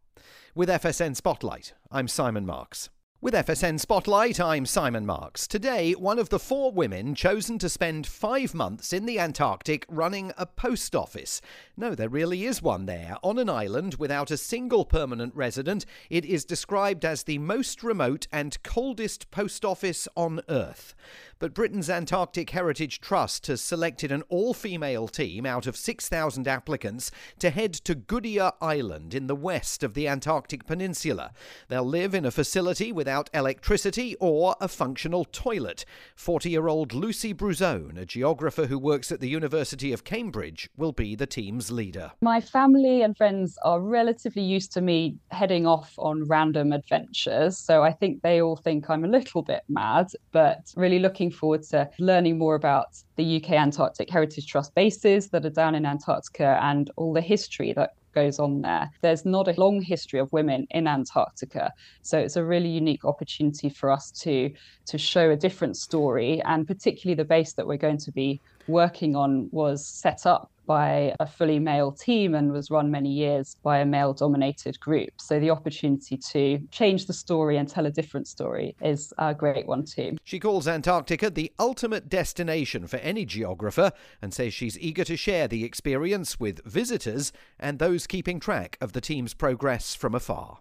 With 0.55 0.69
FSN 0.69 1.17
Spotlight, 1.17 1.75
I'm 1.91 2.09
Simon 2.09 2.45
Marks. 2.45 2.91
With 3.23 3.35
FSN 3.35 3.79
Spotlight, 3.81 4.41
I'm 4.41 4.65
Simon 4.65 5.05
Marks. 5.05 5.47
Today, 5.47 5.93
one 5.93 6.19
of 6.19 6.31
the 6.31 6.39
four 6.39 6.73
women 6.73 7.15
chosen 7.15 7.59
to 7.59 7.69
spend 7.69 8.07
five 8.07 8.55
months 8.55 8.95
in 8.95 9.05
the 9.05 9.19
Antarctic 9.19 9.85
running 9.91 10.33
a 10.39 10.47
post 10.47 10.97
office. 10.97 11.43
No, 11.77 11.95
there 11.95 12.09
really 12.09 12.47
is 12.47 12.63
one 12.63 12.87
there, 12.87 13.19
on 13.23 13.39
an 13.39 13.51
island 13.51 13.97
without 13.97 14.31
a 14.31 14.39
single 14.39 14.87
permanent 14.87 15.37
resident. 15.37 15.85
It 16.09 16.25
is 16.25 16.47
described 16.47 17.05
as 17.05 17.25
the 17.25 17.37
most 17.37 17.83
remote 17.83 18.27
and 18.33 18.57
coldest 18.63 19.31
post 19.31 19.67
office 19.67 20.09
on 20.17 20.41
Earth. 20.49 20.95
But 21.41 21.55
Britain's 21.55 21.89
Antarctic 21.89 22.51
Heritage 22.51 23.01
Trust 23.01 23.47
has 23.47 23.63
selected 23.63 24.13
an 24.13 24.23
all 24.29 24.53
female 24.53 25.09
team 25.09 25.47
out 25.47 25.67
of 25.67 25.75
6,000 25.75 26.47
applicants 26.47 27.11
to 27.39 27.49
head 27.49 27.73
to 27.73 27.95
Goudier 27.95 28.53
Island 28.61 29.15
in 29.15 29.27
the 29.27 29.35
west 29.35 29.83
of 29.83 29.95
the 29.95 30.07
Antarctic 30.07 30.67
Peninsula. 30.67 31.33
They'll 31.69 31.83
live 31.83 32.15
in 32.15 32.27
a 32.27 32.31
facility 32.31 32.93
without 32.93 33.31
electricity 33.33 34.17
or 34.21 34.55
a 34.61 34.69
functional 34.69 35.25
toilet. 35.25 35.87
40 36.15 36.51
year 36.51 36.69
old 36.69 36.93
Lucy 36.93 37.33
Bruzzone, 37.33 37.97
a 37.97 38.05
geographer 38.05 38.67
who 38.67 38.79
works 38.79 39.11
at 39.11 39.21
the 39.21 39.29
University 39.31 39.95
of 39.95 40.05
Cambridge, 40.05 40.69
will 40.77 40.93
be 40.93 41.15
the 41.15 41.27
team's 41.27 41.71
leader. 41.71 42.13
My 42.21 42.43
family 42.43 43.01
and 43.01 43.17
friends 43.17 43.57
are 43.65 43.81
relatively 43.81 44.43
used 44.43 44.73
to 44.73 44.83
me 44.83 45.17
heading 45.31 45.67
off 45.67 45.95
on 45.97 46.29
random 46.29 46.73
adventures, 46.73 47.57
so 47.57 47.83
I 47.83 47.93
think 47.93 48.21
they 48.21 48.43
all 48.43 48.57
think 48.57 48.91
I'm 48.91 49.07
a 49.07 49.09
little 49.09 49.41
bit 49.41 49.63
mad, 49.71 50.09
but 50.33 50.75
really 50.77 50.99
looking 50.99 51.30
forward 51.31 51.63
to 51.65 51.89
learning 51.99 52.39
more 52.39 52.55
about 52.55 52.97
the 53.17 53.37
UK 53.37 53.53
Antarctic 53.53 54.11
Heritage 54.11 54.47
Trust 54.47 54.75
bases 54.75 55.29
that 55.31 55.45
are 55.45 55.51
down 55.51 55.75
in 55.75 55.87
Antarctica 55.87 56.59
and 56.63 56.91
all 56.97 57.13
the 57.13 57.21
history 57.21 57.73
that 57.75 57.95
goes 58.13 58.39
on 58.39 58.63
there. 58.63 58.91
There's 59.03 59.25
not 59.25 59.49
a 59.49 59.55
long 59.61 59.81
history 59.81 60.19
of 60.19 60.33
women 60.33 60.67
in 60.71 60.87
Antarctica, 60.87 61.73
so 62.03 62.19
it's 62.19 62.37
a 62.37 62.45
really 62.45 62.69
unique 62.69 63.05
opportunity 63.05 63.69
for 63.69 63.91
us 63.91 64.11
to 64.23 64.51
to 64.87 64.99
show 64.99 65.31
a 65.31 65.37
different 65.37 65.77
story 65.77 66.43
and 66.43 66.67
particularly 66.67 67.15
the 67.15 67.25
base 67.25 67.53
that 67.55 67.67
we're 67.67 67.77
going 67.77 67.99
to 67.99 68.13
be 68.13 68.41
working 68.67 69.17
on 69.17 69.49
was 69.53 69.87
set 69.87 70.27
up 70.27 70.51
by 70.71 71.13
a 71.19 71.27
fully 71.27 71.59
male 71.59 71.91
team 71.91 72.33
and 72.33 72.53
was 72.53 72.71
run 72.71 72.93
many 72.93 73.11
years 73.11 73.57
by 73.65 73.79
a 73.79 73.85
male 73.85 74.13
dominated 74.15 74.79
group. 74.79 75.11
So 75.17 75.41
the 75.41 75.51
opportunity 75.51 76.17
to 76.17 76.61
change 76.71 77.07
the 77.07 77.13
story 77.13 77.57
and 77.57 77.69
tell 77.69 77.87
a 77.87 77.91
different 77.91 78.29
story 78.29 78.77
is 78.81 79.13
a 79.19 79.35
great 79.35 79.67
one 79.67 79.85
too. 79.85 80.17
She 80.23 80.39
calls 80.39 80.69
Antarctica 80.69 81.29
the 81.29 81.51
ultimate 81.59 82.09
destination 82.09 82.87
for 82.87 82.99
any 82.99 83.25
geographer 83.25 83.91
and 84.23 84.33
says 84.33 84.55
she's 84.55 84.79
eager 84.79 85.03
to 85.03 85.17
share 85.17 85.49
the 85.49 85.65
experience 85.65 86.39
with 86.39 86.65
visitors 86.65 87.33
and 87.59 87.81
those 87.81 88.07
keeping 88.07 88.39
track 88.39 88.79
of 88.81 88.93
the 88.93 89.01
team's 89.01 89.35
progress 89.35 89.97
from 89.97 90.15
afar. 90.15 90.59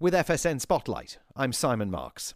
With 0.00 0.14
FSN 0.14 0.62
Spotlight, 0.62 1.18
I'm 1.36 1.52
Simon 1.52 1.90
Marks. 1.90 2.32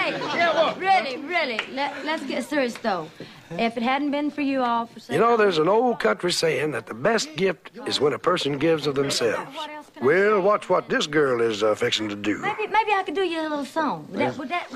Hey, 0.00 1.16
really, 1.50 1.64
really, 1.64 1.76
let, 1.76 2.04
let's 2.04 2.24
get 2.24 2.44
serious 2.44 2.74
though. 2.74 3.08
If 3.50 3.76
it 3.76 3.82
hadn't 3.82 4.10
been 4.10 4.30
for 4.30 4.42
you 4.42 4.62
all 4.62 4.86
for 4.86 5.12
You 5.12 5.18
know, 5.18 5.36
there's 5.36 5.58
an 5.58 5.68
old 5.68 6.00
country 6.00 6.32
saying 6.32 6.70
that 6.72 6.86
the 6.86 6.94
best 6.94 7.36
gift 7.36 7.70
is 7.86 8.00
when 8.00 8.12
a 8.12 8.18
person 8.18 8.58
gives 8.58 8.86
of 8.86 8.94
themselves. 8.94 9.56
Well, 10.00 10.40
watch 10.40 10.68
what 10.68 10.88
this 10.88 11.06
girl 11.06 11.40
is 11.40 11.62
uh, 11.62 11.74
fixing 11.74 12.08
to 12.08 12.16
do. 12.16 12.38
maybe, 12.38 12.66
maybe 12.66 12.92
I 12.92 13.02
could 13.04 13.14
do 13.14 13.22
you 13.22 13.40
a 13.40 13.42
little 13.42 13.64
song. 13.64 14.06
Would 14.10 14.20
that, 14.20 14.38
would 14.38 14.48
that, 14.48 14.66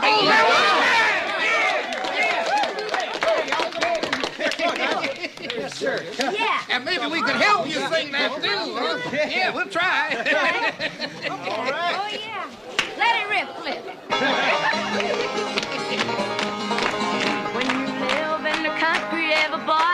Yes, 5.57 5.79
sir. 5.79 6.05
Yeah. 6.19 6.63
And 6.69 6.85
maybe 6.85 7.07
we 7.07 7.23
could 7.23 7.37
help 7.37 7.67
you 7.67 7.75
sing 7.75 8.11
that 8.13 8.43
too. 8.43 8.75
Huh? 8.75 8.99
Yeah, 9.13 9.55
we'll 9.55 9.69
try. 9.69 10.17
Okay, 10.21 11.29
all 11.31 11.39
right. 11.71 11.97
Oh, 11.97 12.09
yeah. 12.11 12.51
Let 12.99 13.21
it 13.21 13.29
rip, 13.31 13.49
Flip. 13.59 13.83
Country, 19.67 19.94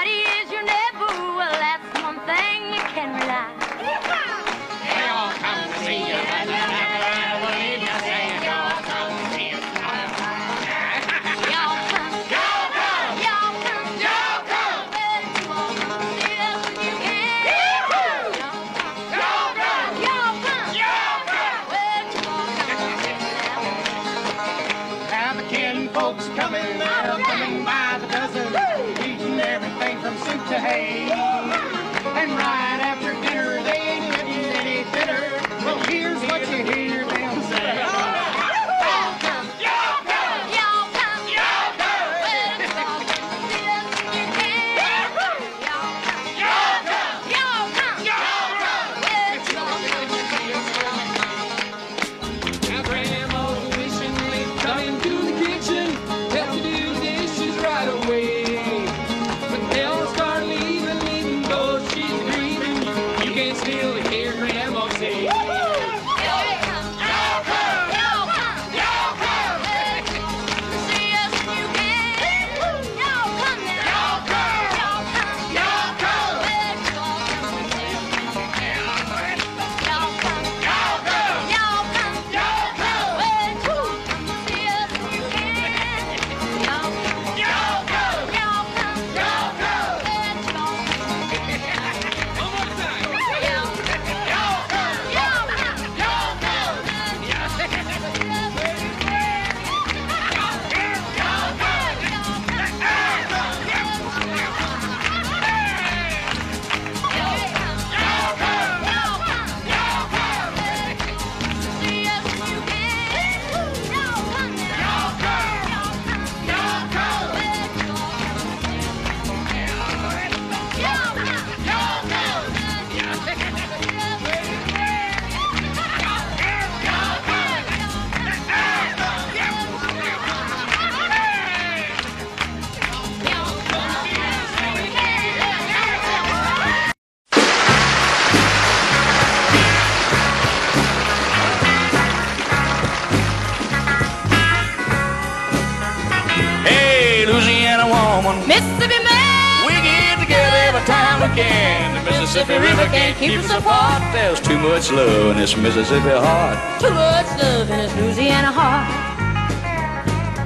keep 153.20 153.38
us 153.38 153.50
apart. 153.50 154.02
There's 154.14 154.40
too 154.40 154.58
much 154.58 154.90
love 154.90 155.32
in 155.32 155.36
this 155.36 155.56
Mississippi 155.56 156.08
heart. 156.08 156.80
too 156.80 156.90
much 156.90 157.28
love 157.42 157.70
in 157.70 157.78
this 157.78 157.94
Louisiana 157.96 158.50
heart. 158.50 159.10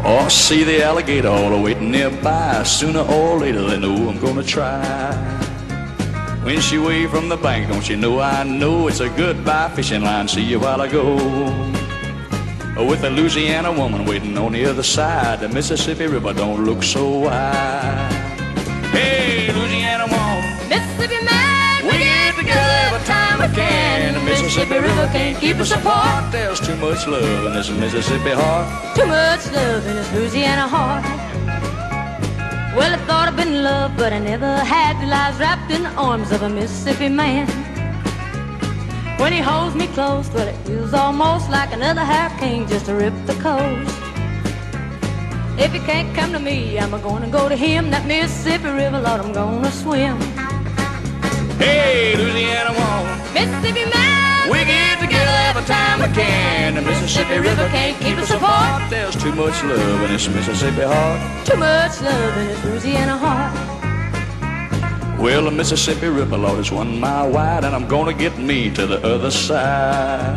Oh, 0.07 0.29
see 0.29 0.65
the 0.65 0.83
alligator 0.83 1.29
all 1.29 1.63
waiting 1.63 1.91
nearby. 1.91 2.63
Sooner 2.65 3.01
or 3.01 3.39
later, 3.39 3.63
they 3.63 3.79
know 3.79 4.09
I'm 4.09 4.19
gonna 4.19 4.43
try. 4.43 5.15
When 6.43 6.61
she 6.61 6.77
waved 6.79 7.13
from 7.13 7.29
the 7.29 7.37
bank, 7.37 7.69
don't 7.71 7.89
you 7.89 7.97
know 7.97 8.21
I 8.21 8.43
know 8.43 8.89
it's 8.89 9.01
a 9.01 9.09
goodbye 9.09 9.71
fishing 9.71 10.03
line. 10.03 10.29
See 10.29 10.43
you 10.43 10.59
while 10.61 10.83
I 10.83 10.89
go. 10.89 11.15
with 12.77 13.05
a 13.05 13.11
Louisiana 13.11 13.73
woman 13.73 14.05
waiting 14.05 14.37
on 14.37 14.53
the 14.53 14.67
other 14.67 14.83
side. 14.83 15.41
The 15.41 15.49
Mississippi 15.49 16.07
River 16.07 16.35
don't 16.35 16.65
look 16.65 16.83
so 16.83 17.09
wide. 17.21 18.34
Mississippi 24.55 24.87
River 24.87 25.09
can't 25.09 25.37
keep 25.37 25.57
us 25.57 25.73
apart. 25.73 26.31
There's 26.31 26.61
too 26.61 26.77
much 26.77 27.09
love 27.09 27.47
in 27.47 27.55
this 27.55 27.71
Mississippi 27.71 28.31
heart. 28.31 28.95
Too 28.95 29.05
much 29.05 29.51
love 29.51 29.85
in 29.85 29.97
this 29.97 30.13
Louisiana 30.13 30.69
heart. 30.69 31.03
Well, 32.77 32.95
I 32.95 32.97
thought 33.05 33.27
I'd 33.27 33.37
been 33.37 33.49
in 33.49 33.65
love, 33.65 33.97
but 33.97 34.13
I 34.13 34.21
never 34.21 34.59
had 34.59 35.01
till 35.01 35.13
I 35.13 35.31
was 35.31 35.41
wrapped 35.41 35.73
in 35.73 35.83
the 35.83 35.89
arms 35.95 36.31
of 36.31 36.43
a 36.43 36.49
Mississippi 36.49 37.09
man. 37.09 37.49
When 39.19 39.33
he 39.33 39.41
holds 39.41 39.75
me 39.75 39.89
close, 39.89 40.31
well, 40.31 40.47
it 40.47 40.57
feels 40.69 40.95
almost 40.95 41.51
like 41.51 41.73
another 41.73 42.05
hurricane 42.05 42.69
just 42.69 42.87
to 42.87 42.95
rip 42.95 43.15
the 43.27 43.35
coast. 43.43 43.99
If 45.59 45.73
he 45.73 45.81
can't 45.81 46.15
come 46.15 46.31
to 46.31 46.39
me, 46.39 46.79
I'm 46.79 46.93
gonna 46.93 47.29
go 47.29 47.49
to 47.49 47.57
him. 47.57 47.91
That 47.91 48.07
Mississippi 48.07 48.71
River, 48.71 49.01
Lord, 49.01 49.21
I'm 49.21 49.33
gonna 49.33 49.73
swim. 49.73 50.17
Hey, 51.59 52.15
Louisiana 52.15 52.71
woman, 52.71 53.19
Mississippi 53.35 53.85
man, 53.91 54.04
we 54.51 54.65
get 54.65 55.01
together 55.01 55.37
every 55.49 55.65
time 55.65 56.01
we 56.01 56.15
can. 56.15 56.75
The 56.75 56.83
Mississippi 56.83 57.39
River 57.39 57.69
can't 57.69 57.99
keep 58.01 58.19
us 58.19 58.31
apart. 58.31 58.91
There's 58.91 59.17
too 59.17 59.33
much 59.33 59.63
love 59.63 60.03
in 60.03 60.11
this 60.13 60.29
Mississippi 60.29 60.83
heart. 60.83 61.47
Too 61.47 61.57
much 61.57 62.01
love 62.03 62.37
in 62.39 62.47
this 62.49 62.65
Louisiana 62.65 63.17
heart. 63.17 63.75
Well, 65.19 65.45
the 65.45 65.51
Mississippi 65.51 66.09
River, 66.09 66.37
Lord, 66.37 66.59
is 66.59 66.71
one 66.71 67.01
mile 67.01 67.31
wide, 67.31 67.65
and 67.65 67.75
I'm 67.75 67.89
gonna 67.89 68.13
get 68.13 68.37
me 68.37 68.71
to 68.75 68.87
the 68.87 69.01
other 69.07 69.31
side. 69.31 70.37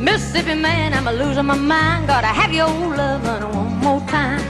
Mississippi 0.00 0.54
man, 0.54 0.94
I'm 0.94 1.06
a 1.06 1.12
losing 1.12 1.46
my 1.46 1.56
mind. 1.56 2.06
Gotta 2.06 2.28
have 2.28 2.52
your 2.52 2.68
love 2.68 3.24
one 3.54 3.76
more 3.78 4.00
time. 4.08 4.42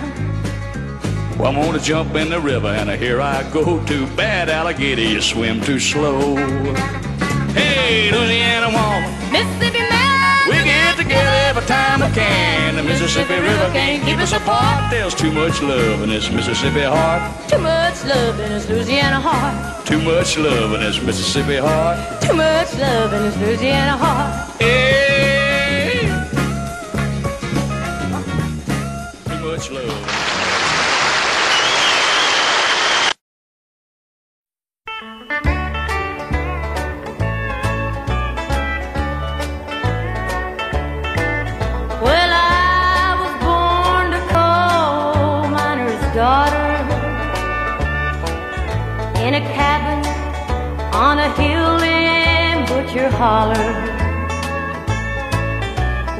Well, 1.38 1.48
I'm 1.48 1.60
gonna 1.62 1.78
jump 1.78 2.14
in 2.14 2.30
the 2.30 2.40
river, 2.40 2.68
and 2.68 2.90
here 2.90 3.20
I 3.20 3.42
go. 3.52 3.84
Too 3.84 4.06
bad, 4.16 4.48
alligator, 4.48 5.02
you 5.02 5.20
swim 5.20 5.60
too 5.60 5.78
slow. 5.78 6.36
Hey, 7.58 8.10
Louisiana 8.12 8.68
woman, 8.68 9.10
Mississippi 9.32 9.82
man, 9.90 10.48
we 10.48 10.62
get 10.62 10.96
together 10.96 11.34
every 11.50 11.66
time 11.66 12.00
we 12.00 12.08
can. 12.14 12.76
The 12.76 12.84
Mississippi 12.84 13.34
River 13.34 13.70
can't 13.72 14.04
keep 14.04 14.18
us 14.18 14.32
apart. 14.32 14.92
There's 14.92 15.14
too 15.14 15.32
much 15.32 15.60
love 15.60 16.02
in 16.02 16.08
this 16.08 16.30
Mississippi 16.30 16.82
heart. 16.82 17.22
Too 17.48 17.58
much 17.58 18.04
love 18.04 18.38
in 18.38 18.50
this 18.50 18.68
Louisiana 18.68 19.18
heart. 19.18 19.86
Too 19.86 20.00
much 20.00 20.38
love 20.38 20.72
in 20.74 20.80
this 20.80 21.02
Mississippi 21.02 21.56
heart. 21.56 21.98
Too 22.22 22.34
much 22.34 22.74
love 22.78 23.12
in 23.12 23.22
this 23.24 23.36
Louisiana 23.38 23.96
heart. 23.96 24.60
Hey, 24.60 26.06
too 29.26 29.40
much 29.44 29.70
love. 29.72 30.17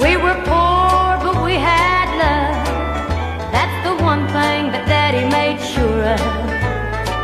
We 0.03 0.17
were 0.17 0.35
poor, 0.51 1.15
but 1.23 1.37
we 1.45 1.55
had 1.55 2.09
love. 2.19 2.67
That's 3.55 3.79
the 3.87 3.95
one 4.03 4.27
thing 4.27 4.73
that 4.73 4.85
Daddy 4.89 5.25
made 5.31 5.61
sure 5.63 6.03
of. 6.15 6.21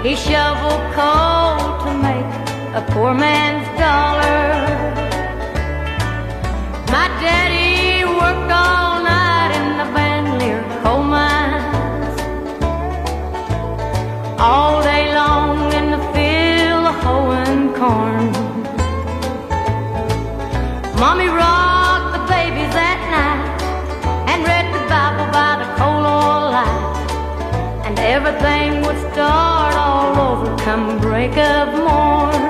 He 0.07 0.15
shoveled 0.15 0.85
coal 0.95 1.59
to 1.83 1.91
make 2.07 2.31
a 2.81 2.83
poor 2.93 3.15
man's 3.15 3.67
dollar. 3.77 4.47
My 6.95 7.09
daddy 7.19 8.05
worked 8.05 8.53
all 8.53 9.03
night 9.03 9.51
in 9.59 9.67
the 9.81 9.87
Van 9.97 10.25
Lear 10.39 10.63
coal 10.85 11.03
mines. 11.03 12.17
All 14.39 14.81
day 14.85 14.94
Mommy 21.05 21.29
rocked 21.29 22.13
the 22.17 22.25
babies 22.33 22.75
at 22.75 22.99
night 23.13 23.61
and 24.31 24.43
read 24.43 24.67
the 24.73 24.81
Bible 24.89 25.29
by 25.37 25.53
the 25.61 25.69
coal 25.77 26.01
oil 26.01 26.45
light. 26.57 26.97
And 27.85 27.99
everything 27.99 28.81
would 28.87 28.97
start 29.13 29.75
all 29.75 30.17
over 30.29 30.57
come 30.65 30.99
break 31.01 31.37
of 31.37 31.69
morn. 31.75 32.41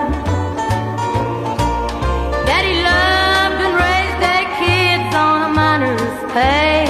Daddy 2.47 2.77
loved 2.91 3.59
and 3.67 3.75
raised 3.87 4.19
their 4.23 4.47
kids 4.63 5.11
on 5.27 5.39
a 5.49 5.53
miner's 5.53 6.17
pay. 6.33 6.87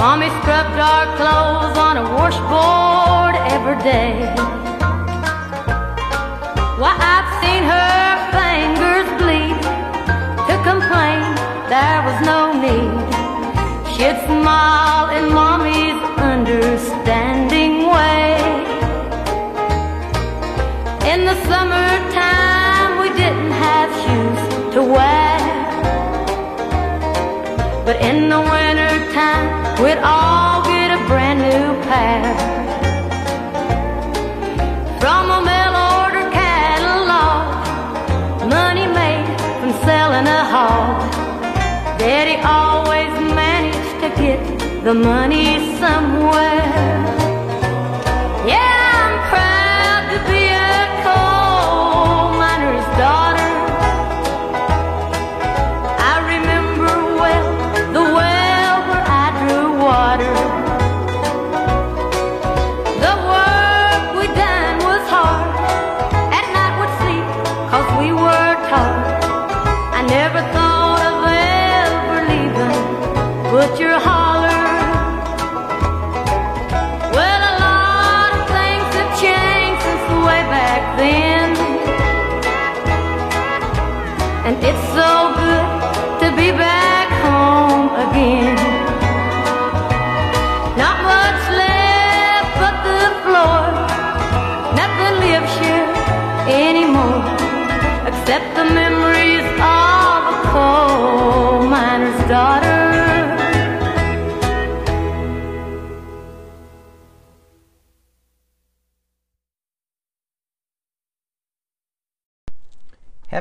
Mommy 0.00 0.30
scrubbed 0.40 0.80
our 0.80 1.06
clothes 1.20 1.76
on 1.76 1.98
a 1.98 2.06
washboard 2.16 3.34
every 3.52 3.76
day. 3.82 4.63
But 27.84 28.00
in 28.00 28.30
the 28.30 28.40
wintertime, 28.40 29.82
we'd 29.82 29.98
all 29.98 30.62
get 30.64 30.90
a 30.90 31.06
brand 31.06 31.40
new 31.40 31.82
pair. 31.84 32.34
From 35.00 35.30
a 35.30 35.40
mail 35.44 35.74
order 36.00 36.30
catalog, 36.32 37.42
money 38.48 38.86
made 38.86 39.26
from 39.60 39.72
selling 39.84 40.26
a 40.26 40.44
hog. 40.54 41.12
Daddy 41.98 42.40
always 42.42 43.12
managed 43.34 44.00
to 44.00 44.08
get 44.18 44.40
the 44.82 44.94
money 44.94 45.76
somewhere. 45.78 47.23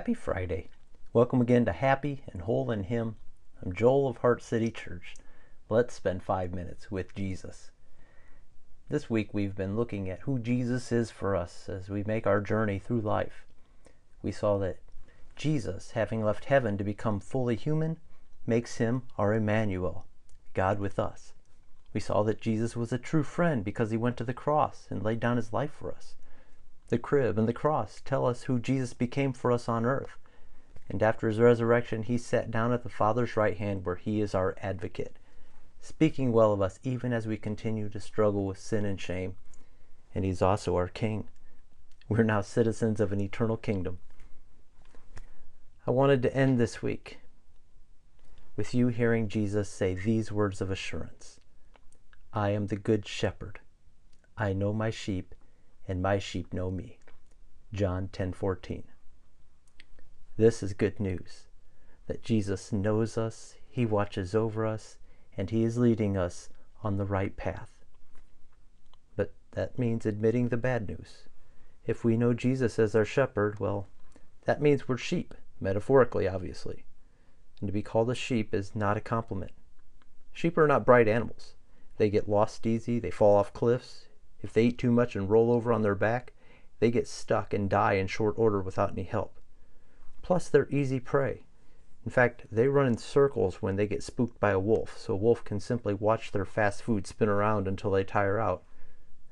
Happy 0.04 0.14
Friday. 0.14 0.70
Welcome 1.14 1.39
again 1.39 1.64
to 1.64 1.72
Happy 1.72 2.24
and 2.34 2.41
Whole 2.41 2.70
in 2.72 2.84
Him. 2.84 3.16
I'm 3.64 3.72
Joel 3.72 4.10
of 4.10 4.18
Heart 4.18 4.43
City 4.43 4.70
Church. 4.70 5.16
Let's 5.70 5.93
spend 5.93 6.24
five 6.24 6.54
minutes 6.54 6.91
with 6.91 7.16
Jesus. 7.16 7.72
This 8.89 9.10
week 9.10 9.30
we've 9.34 9.56
been 9.56 9.78
looking 9.78 10.10
at 10.10 10.20
who 10.20 10.39
Jesus 10.39 10.91
is 10.91 11.10
for 11.10 11.38
us 11.38 11.70
as 11.70 11.88
we 11.88 12.04
make 12.04 12.28
our 12.28 12.41
journey 12.41 12.80
through 12.80 12.99
life. 12.99 13.45
We 14.22 14.34
saw 14.34 14.58
that 14.58 14.80
Jesus, 15.38 15.91
having 15.91 16.22
left 16.22 16.43
heaven 16.43 16.78
to 16.78 16.84
become 16.84 17.22
fully 17.22 17.56
human, 17.56 17.97
makes 18.45 18.80
him 18.80 19.04
our 19.18 19.34
Emmanuel, 19.34 20.06
God 20.54 20.80
with 20.80 20.99
us. 20.99 21.32
We 21.93 22.01
saw 22.01 22.24
that 22.24 22.41
Jesus 22.41 22.76
was 22.76 22.91
a 22.91 22.97
true 22.97 23.24
friend 23.24 23.64
because 23.64 23.91
he 23.91 23.95
went 23.95 24.18
to 24.18 24.26
the 24.26 24.34
cross 24.34 24.86
and 24.89 25.01
laid 25.01 25.22
down 25.22 25.38
his 25.38 25.54
life 25.54 25.72
for 25.72 25.93
us. 25.95 26.16
The 26.94 27.00
crib 27.00 27.39
and 27.39 27.48
the 27.48 27.54
cross 27.54 28.04
tell 28.06 28.24
us 28.28 28.44
who 28.44 28.60
Jesus 28.60 28.94
became 28.94 29.34
for 29.34 29.52
us 29.52 29.68
on 29.68 29.84
earth. 29.84 30.16
And 30.88 31.02
after 31.02 31.28
his 31.28 31.39
resurrection, 31.39 32.04
he 32.04 32.20
sat 32.20 32.52
down 32.52 32.72
at 32.72 32.84
the 32.84 32.88
Father's 32.88 33.36
right 33.36 33.58
hand 33.58 33.84
where 33.84 33.96
he 33.96 34.22
is 34.22 34.36
our 34.36 34.54
advocate, 34.62 35.18
speaking 35.82 36.32
well 36.32 36.54
of 36.54 36.62
us 36.62 36.80
even 36.84 37.12
as 37.12 37.26
we 37.26 37.36
continue 37.36 37.89
to 37.89 38.00
struggle 38.00 38.46
with 38.46 38.60
sin 38.60 38.86
and 38.86 39.02
shame. 39.02 39.36
And 40.14 40.24
he's 40.24 40.44
also 40.44 40.76
our 40.76 40.88
King. 40.88 41.30
We're 42.10 42.22
now 42.22 42.41
citizens 42.41 43.00
of 43.00 43.12
an 43.12 43.22
eternal 43.22 43.58
kingdom. 43.58 43.98
I 45.88 45.89
wanted 45.89 46.22
to 46.22 46.38
end 46.38 46.60
this 46.60 46.84
week 46.84 47.18
with 48.56 48.76
you 48.76 48.89
hearing 48.89 49.30
Jesus 49.30 49.68
say 49.68 49.96
these 49.96 50.32
words 50.32 50.62
of 50.62 50.70
assurance 50.70 51.39
I 52.32 52.52
am 52.52 52.68
the 52.68 52.76
good 52.76 53.08
shepherd. 53.08 53.62
I 54.38 54.54
know 54.54 54.74
my 54.74 54.91
sheep, 54.91 55.34
and 55.88 56.02
my 56.02 56.20
sheep 56.20 56.54
know 56.54 56.72
me. 56.72 57.00
John 57.74 58.10
10:14. 58.10 58.84
This 60.38 60.64
is 60.64 60.74
good 60.74 61.00
news 61.00 61.48
that 62.08 62.24
Jesus 62.24 62.72
knows 62.72 63.18
us, 63.18 63.56
he 63.70 63.86
watches 63.86 64.36
over 64.36 64.66
us, 64.66 64.98
and 65.38 65.50
he 65.50 65.64
is 65.64 65.78
leading 65.78 66.18
us 66.18 66.50
on 66.84 66.98
the 66.98 67.06
right 67.06 67.36
path. 67.36 67.86
But 69.16 69.34
that 69.52 69.80
means 69.80 70.06
admitting 70.06 70.50
the 70.50 70.58
bad 70.58 70.88
news. 70.88 71.28
If 71.86 72.04
we 72.04 72.18
know 72.18 72.34
Jesus 72.34 72.78
as 72.78 72.96
our 72.96 73.06
shepherd, 73.06 73.60
well, 73.60 73.88
that 74.46 74.62
means 74.62 74.88
we're 74.88 74.98
sheep, 74.98 75.34
metaphorically, 75.60 76.28
obviously. 76.28 76.86
And 77.60 77.68
to 77.68 77.74
be 77.74 77.82
called 77.82 78.10
a 78.10 78.16
sheep 78.16 78.54
is 78.54 78.76
not 78.76 78.98
a 78.98 79.02
compliment. 79.02 79.52
Sheep 80.34 80.58
are 80.58 80.68
not 80.68 80.86
bright 80.86 81.08
animals. 81.08 81.56
They 81.98 82.10
get 82.10 82.28
lost 82.28 82.66
easy, 82.66 83.00
they 83.00 83.12
fall 83.12 83.38
off 83.38 83.54
cliffs. 83.54 84.08
If 84.44 84.52
they 84.54 84.66
eat 84.66 84.78
too 84.78 84.91
much 84.91 85.16
and 85.16 85.30
roll 85.30 85.52
over 85.52 85.72
on 85.72 85.82
their 85.82 85.96
back, 85.96 86.34
they 86.80 86.91
get 86.91 87.08
stuck 87.08 87.54
and 87.54 87.70
die 87.70 87.94
in 87.94 88.08
short 88.08 88.38
order 88.38 88.62
without 88.62 88.91
any 88.91 89.04
help. 89.04 89.39
Plus, 90.22 90.50
they're 90.50 90.70
easy 90.70 91.00
prey. 91.00 91.46
In 92.06 92.12
fact, 92.12 92.46
they 92.52 92.68
run 92.68 92.86
in 92.86 92.98
circles 92.98 93.62
when 93.62 93.78
they 93.78 93.88
get 93.88 94.04
spooked 94.04 94.39
by 94.41 94.52
a 94.52 94.60
wolf, 94.60 94.98
so 94.98 95.14
a 95.14 95.18
wolf 95.18 95.46
can 95.46 95.62
simply 95.62 95.94
watch 95.94 96.32
their 96.32 96.44
fast 96.44 96.84
food 96.84 97.08
spin 97.08 97.30
around 97.30 97.68
until 97.68 97.91
they 97.91 98.04
tire 98.04 98.38
out, 98.38 98.64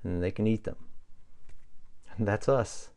and 0.04 0.14
then 0.14 0.22
they 0.22 0.32
can 0.32 0.48
eat 0.48 0.64
them. 0.64 0.78
And 2.18 2.26
that's 2.26 2.48
us. 2.48 2.92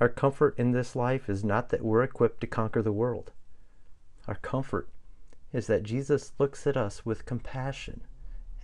Our 0.00 0.08
comfort 0.08 0.58
in 0.58 0.72
this 0.72 0.96
life 0.96 1.30
is 1.30 1.44
not 1.44 1.68
that 1.68 1.84
we're 1.84 2.02
equipped 2.02 2.40
to 2.40 2.48
conquer 2.48 2.82
the 2.82 2.92
world. 2.92 3.30
Our 4.26 4.34
comfort 4.36 4.88
is 5.52 5.68
that 5.68 5.84
Jesus 5.84 6.32
looks 6.40 6.66
at 6.66 6.76
us 6.76 7.06
with 7.06 7.26
compassion 7.26 8.02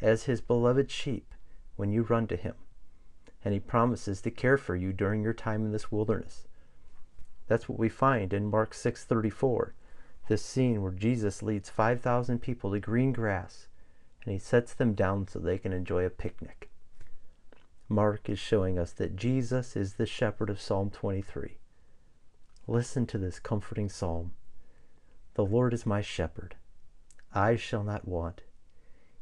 as 0.02 0.24
his 0.24 0.40
beloved 0.40 0.90
sheep 0.90 1.32
when 1.80 1.90
you 1.90 2.02
run 2.02 2.28
to 2.28 2.36
him, 2.36 2.54
and 3.44 3.52
he 3.52 3.58
promises 3.58 4.20
to 4.20 4.30
care 4.30 4.56
for 4.56 4.76
you 4.76 4.92
during 4.92 5.24
your 5.24 5.32
time 5.32 5.64
in 5.64 5.72
this 5.72 5.90
wilderness. 5.90 6.46
That's 7.48 7.68
what 7.68 7.80
we 7.80 7.88
find 7.88 8.32
in 8.32 8.46
Mark 8.46 8.72
6:34. 8.74 9.74
This 10.28 10.44
scene 10.44 10.82
where 10.82 10.92
Jesus 10.92 11.42
leads 11.42 11.68
5,000 11.68 12.38
people 12.38 12.70
to 12.70 12.78
green 12.78 13.12
grass 13.12 13.66
and 14.24 14.32
he 14.32 14.38
sets 14.38 14.74
them 14.74 14.94
down 14.94 15.26
so 15.26 15.38
they 15.38 15.58
can 15.58 15.72
enjoy 15.72 16.04
a 16.04 16.10
picnic. 16.10 16.70
Mark 17.88 18.28
is 18.28 18.38
showing 18.38 18.78
us 18.78 18.92
that 18.92 19.16
Jesus 19.16 19.74
is 19.74 19.94
the 19.94 20.06
shepherd 20.06 20.50
of 20.50 20.60
Psalm 20.60 20.90
23. 20.90 21.58
Listen 22.66 23.06
to 23.06 23.18
this 23.18 23.40
comforting 23.40 23.88
psalm. 23.88 24.32
The 25.34 25.44
Lord 25.44 25.74
is 25.74 25.86
my 25.86 26.02
shepherd. 26.02 26.54
I 27.34 27.56
shall 27.56 27.82
not 27.82 28.06
want. 28.06 28.42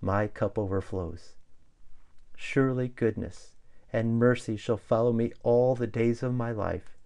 My 0.00 0.28
cup 0.28 0.58
overflows. 0.58 1.34
Surely 2.36 2.88
goodness 2.88 3.56
and 3.92 4.18
mercy 4.18 4.56
shall 4.56 4.76
follow 4.76 5.12
me 5.12 5.32
all 5.42 5.74
the 5.74 5.86
days 5.86 6.22
of 6.22 6.34
my 6.34 6.52
life, 6.52 6.96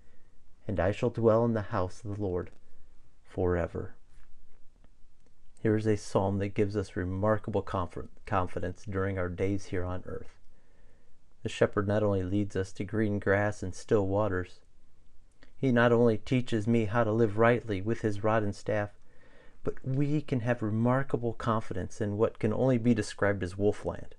and 0.69 0.79
I 0.79 0.93
shall 0.93 1.11
dwell 1.11 1.45
in 1.45 1.55
the 1.55 1.63
house 1.63 2.05
of 2.05 2.17
the 2.17 2.23
Lord 2.23 2.51
forever. 3.25 3.95
Here 5.61 5.77
is 5.77 5.87
a 5.87 5.97
psalm 5.97 6.39
that 6.39 6.55
gives 6.55 6.77
us 6.77 6.97
remarkable 6.97 7.63
confidence 7.63 8.85
during 8.85 9.17
our 9.17 9.29
days 9.29 9.67
here 9.67 9.85
on 9.85 10.03
earth. 10.07 10.39
The 11.43 11.49
shepherd 11.49 11.89
not 11.89 12.03
only 12.03 12.23
leads 12.23 12.57
us 12.57 12.73
to 12.73 12.85
green 12.85 13.19
grass 13.19 13.63
and 13.63 13.75
still 13.75 14.07
waters, 14.07 14.61
he 15.57 15.71
not 15.73 15.93
only 15.93 16.19
teaches 16.19 16.67
me 16.67 16.87
how 16.87 17.05
to 17.05 17.13
live 17.13 17.39
rightly 17.39 17.81
with 17.81 18.01
his 18.01 18.25
rod 18.25 18.43
and 18.43 18.55
staff, 18.55 18.91
but 19.65 19.75
we 19.85 20.21
can 20.21 20.41
have 20.41 20.63
remarkable 20.63 21.33
confidence 21.33 22.01
in 22.01 22.17
what 22.17 22.39
can 22.39 22.53
only 22.53 22.79
be 22.79 22.95
described 22.95 23.43
as 23.43 23.55
wolfland. 23.55 24.13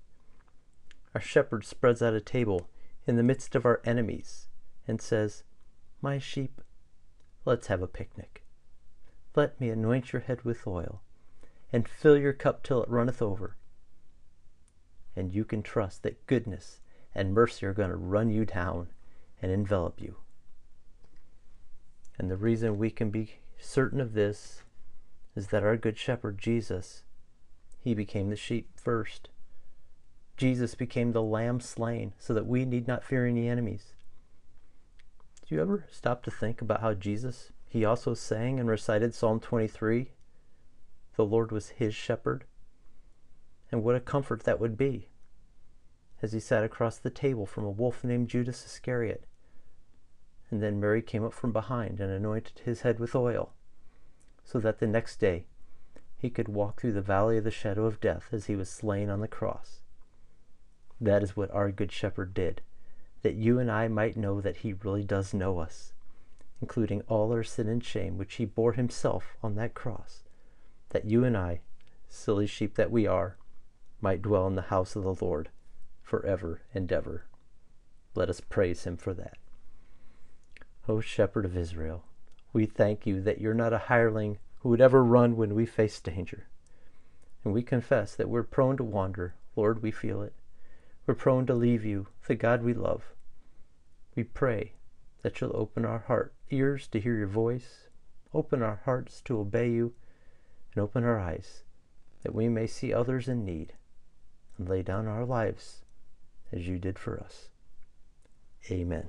Our 1.14 1.20
shepherd 1.20 1.64
spreads 1.64 2.02
out 2.02 2.14
a 2.14 2.20
table 2.20 2.68
in 3.06 3.16
the 3.16 3.22
midst 3.22 3.54
of 3.54 3.64
our 3.64 3.80
enemies 3.84 4.48
and 4.88 5.00
says, 5.00 5.44
My 6.00 6.18
sheep, 6.18 6.60
let's 7.44 7.68
have 7.68 7.82
a 7.82 7.86
picnic. 7.86 8.44
Let 9.36 9.60
me 9.60 9.68
anoint 9.68 10.12
your 10.12 10.22
head 10.22 10.42
with 10.42 10.66
oil 10.66 11.02
and 11.72 11.88
fill 11.88 12.16
your 12.16 12.32
cup 12.32 12.62
till 12.62 12.82
it 12.82 12.88
runneth 12.88 13.20
over. 13.20 13.56
And 15.16 15.32
you 15.32 15.44
can 15.44 15.62
trust 15.62 16.02
that 16.02 16.26
goodness 16.26 16.80
and 17.14 17.32
mercy 17.32 17.66
are 17.66 17.72
going 17.72 17.90
to 17.90 17.96
run 17.96 18.30
you 18.30 18.44
down 18.44 18.88
and 19.40 19.52
envelop 19.52 20.00
you. 20.00 20.16
And 22.18 22.30
the 22.30 22.36
reason 22.36 22.78
we 22.78 22.90
can 22.90 23.10
be 23.10 23.38
certain 23.58 24.00
of 24.00 24.14
this 24.14 24.63
is 25.34 25.48
that 25.48 25.62
our 25.62 25.76
good 25.76 25.98
shepherd 25.98 26.38
Jesus, 26.38 27.04
he 27.80 27.94
became 27.94 28.30
the 28.30 28.36
sheep 28.36 28.68
first. 28.76 29.28
Jesus 30.36 30.74
became 30.74 31.12
the 31.12 31.22
lamb 31.22 31.60
slain 31.60 32.12
so 32.18 32.34
that 32.34 32.46
we 32.46 32.64
need 32.64 32.88
not 32.88 33.04
fear 33.04 33.26
any 33.26 33.48
enemies. 33.48 33.94
Do 35.46 35.54
you 35.54 35.60
ever 35.60 35.86
stop 35.90 36.22
to 36.24 36.30
think 36.30 36.60
about 36.60 36.80
how 36.80 36.94
Jesus, 36.94 37.52
he 37.68 37.84
also 37.84 38.14
sang 38.14 38.58
and 38.58 38.68
recited 38.68 39.14
Psalm 39.14 39.40
23? 39.40 40.10
The 41.16 41.24
Lord 41.24 41.52
was 41.52 41.70
his 41.70 41.94
shepherd. 41.94 42.44
And 43.70 43.82
what 43.82 43.96
a 43.96 44.00
comfort 44.00 44.44
that 44.44 44.60
would 44.60 44.76
be 44.76 45.08
as 46.22 46.32
he 46.32 46.40
sat 46.40 46.64
across 46.64 46.96
the 46.96 47.10
table 47.10 47.44
from 47.44 47.64
a 47.64 47.70
wolf 47.70 48.02
named 48.02 48.28
Judas 48.28 48.64
Iscariot. 48.64 49.24
And 50.50 50.62
then 50.62 50.80
Mary 50.80 51.02
came 51.02 51.24
up 51.24 51.34
from 51.34 51.52
behind 51.52 52.00
and 52.00 52.10
anointed 52.10 52.60
his 52.64 52.82
head 52.82 52.98
with 52.98 53.14
oil, 53.14 53.53
so 54.44 54.60
that 54.60 54.78
the 54.78 54.86
next 54.86 55.18
day 55.18 55.46
he 56.16 56.30
could 56.30 56.48
walk 56.48 56.80
through 56.80 56.92
the 56.92 57.02
valley 57.02 57.38
of 57.38 57.44
the 57.44 57.50
shadow 57.50 57.86
of 57.86 58.00
death 58.00 58.28
as 58.32 58.46
he 58.46 58.56
was 58.56 58.68
slain 58.70 59.10
on 59.10 59.20
the 59.20 59.28
cross. 59.28 59.80
That 61.00 61.22
is 61.22 61.36
what 61.36 61.50
our 61.50 61.70
Good 61.70 61.92
Shepherd 61.92 62.32
did, 62.34 62.62
that 63.22 63.34
you 63.34 63.58
and 63.58 63.70
I 63.70 63.88
might 63.88 64.16
know 64.16 64.40
that 64.40 64.58
He 64.58 64.72
really 64.72 65.04
does 65.04 65.34
know 65.34 65.58
us, 65.58 65.92
including 66.60 67.02
all 67.08 67.32
our 67.32 67.42
sin 67.42 67.68
and 67.68 67.84
shame, 67.84 68.16
which 68.16 68.34
He 68.34 68.44
bore 68.44 68.74
Himself 68.74 69.36
on 69.42 69.54
that 69.56 69.74
cross, 69.74 70.22
that 70.90 71.04
you 71.04 71.24
and 71.24 71.36
I, 71.36 71.60
silly 72.08 72.46
sheep 72.46 72.76
that 72.76 72.90
we 72.90 73.06
are, 73.06 73.36
might 74.00 74.22
dwell 74.22 74.46
in 74.46 74.54
the 74.54 74.62
house 74.62 74.94
of 74.94 75.02
the 75.02 75.14
Lord 75.24 75.48
forever 76.02 76.62
and 76.72 76.90
ever. 76.92 77.24
Let 78.14 78.28
us 78.28 78.40
praise 78.40 78.84
Him 78.84 78.96
for 78.96 79.14
that. 79.14 79.36
O 80.88 81.00
Shepherd 81.00 81.44
of 81.44 81.56
Israel, 81.56 82.04
we 82.54 82.64
thank 82.64 83.06
you 83.06 83.20
that 83.20 83.40
you're 83.40 83.52
not 83.52 83.74
a 83.74 83.78
hireling 83.78 84.38
who 84.60 84.70
would 84.70 84.80
ever 84.80 85.04
run 85.04 85.36
when 85.36 85.54
we 85.54 85.66
face 85.66 86.00
danger. 86.00 86.46
And 87.44 87.52
we 87.52 87.62
confess 87.62 88.14
that 88.14 88.30
we're 88.30 88.44
prone 88.44 88.78
to 88.78 88.84
wander. 88.84 89.34
Lord, 89.56 89.82
we 89.82 89.90
feel 89.90 90.22
it. 90.22 90.32
We're 91.06 91.14
prone 91.14 91.44
to 91.46 91.54
leave 91.54 91.84
you, 91.84 92.06
the 92.26 92.34
God 92.34 92.62
we 92.62 92.72
love. 92.72 93.12
We 94.14 94.22
pray 94.24 94.72
that 95.22 95.40
you'll 95.40 95.56
open 95.56 95.84
our 95.84 95.98
heart 95.98 96.32
ears 96.50 96.86
to 96.88 97.00
hear 97.00 97.16
your 97.16 97.26
voice, 97.26 97.88
open 98.32 98.62
our 98.62 98.80
hearts 98.84 99.20
to 99.22 99.38
obey 99.38 99.70
you, 99.70 99.92
and 100.74 100.82
open 100.82 101.04
our 101.04 101.18
eyes 101.18 101.64
that 102.22 102.34
we 102.34 102.48
may 102.48 102.66
see 102.66 102.92
others 102.92 103.28
in 103.28 103.44
need 103.44 103.74
and 104.56 104.68
lay 104.68 104.82
down 104.82 105.06
our 105.06 105.24
lives 105.24 105.82
as 106.52 106.66
you 106.66 106.78
did 106.78 106.98
for 106.98 107.20
us. 107.20 107.48
Amen. 108.70 109.08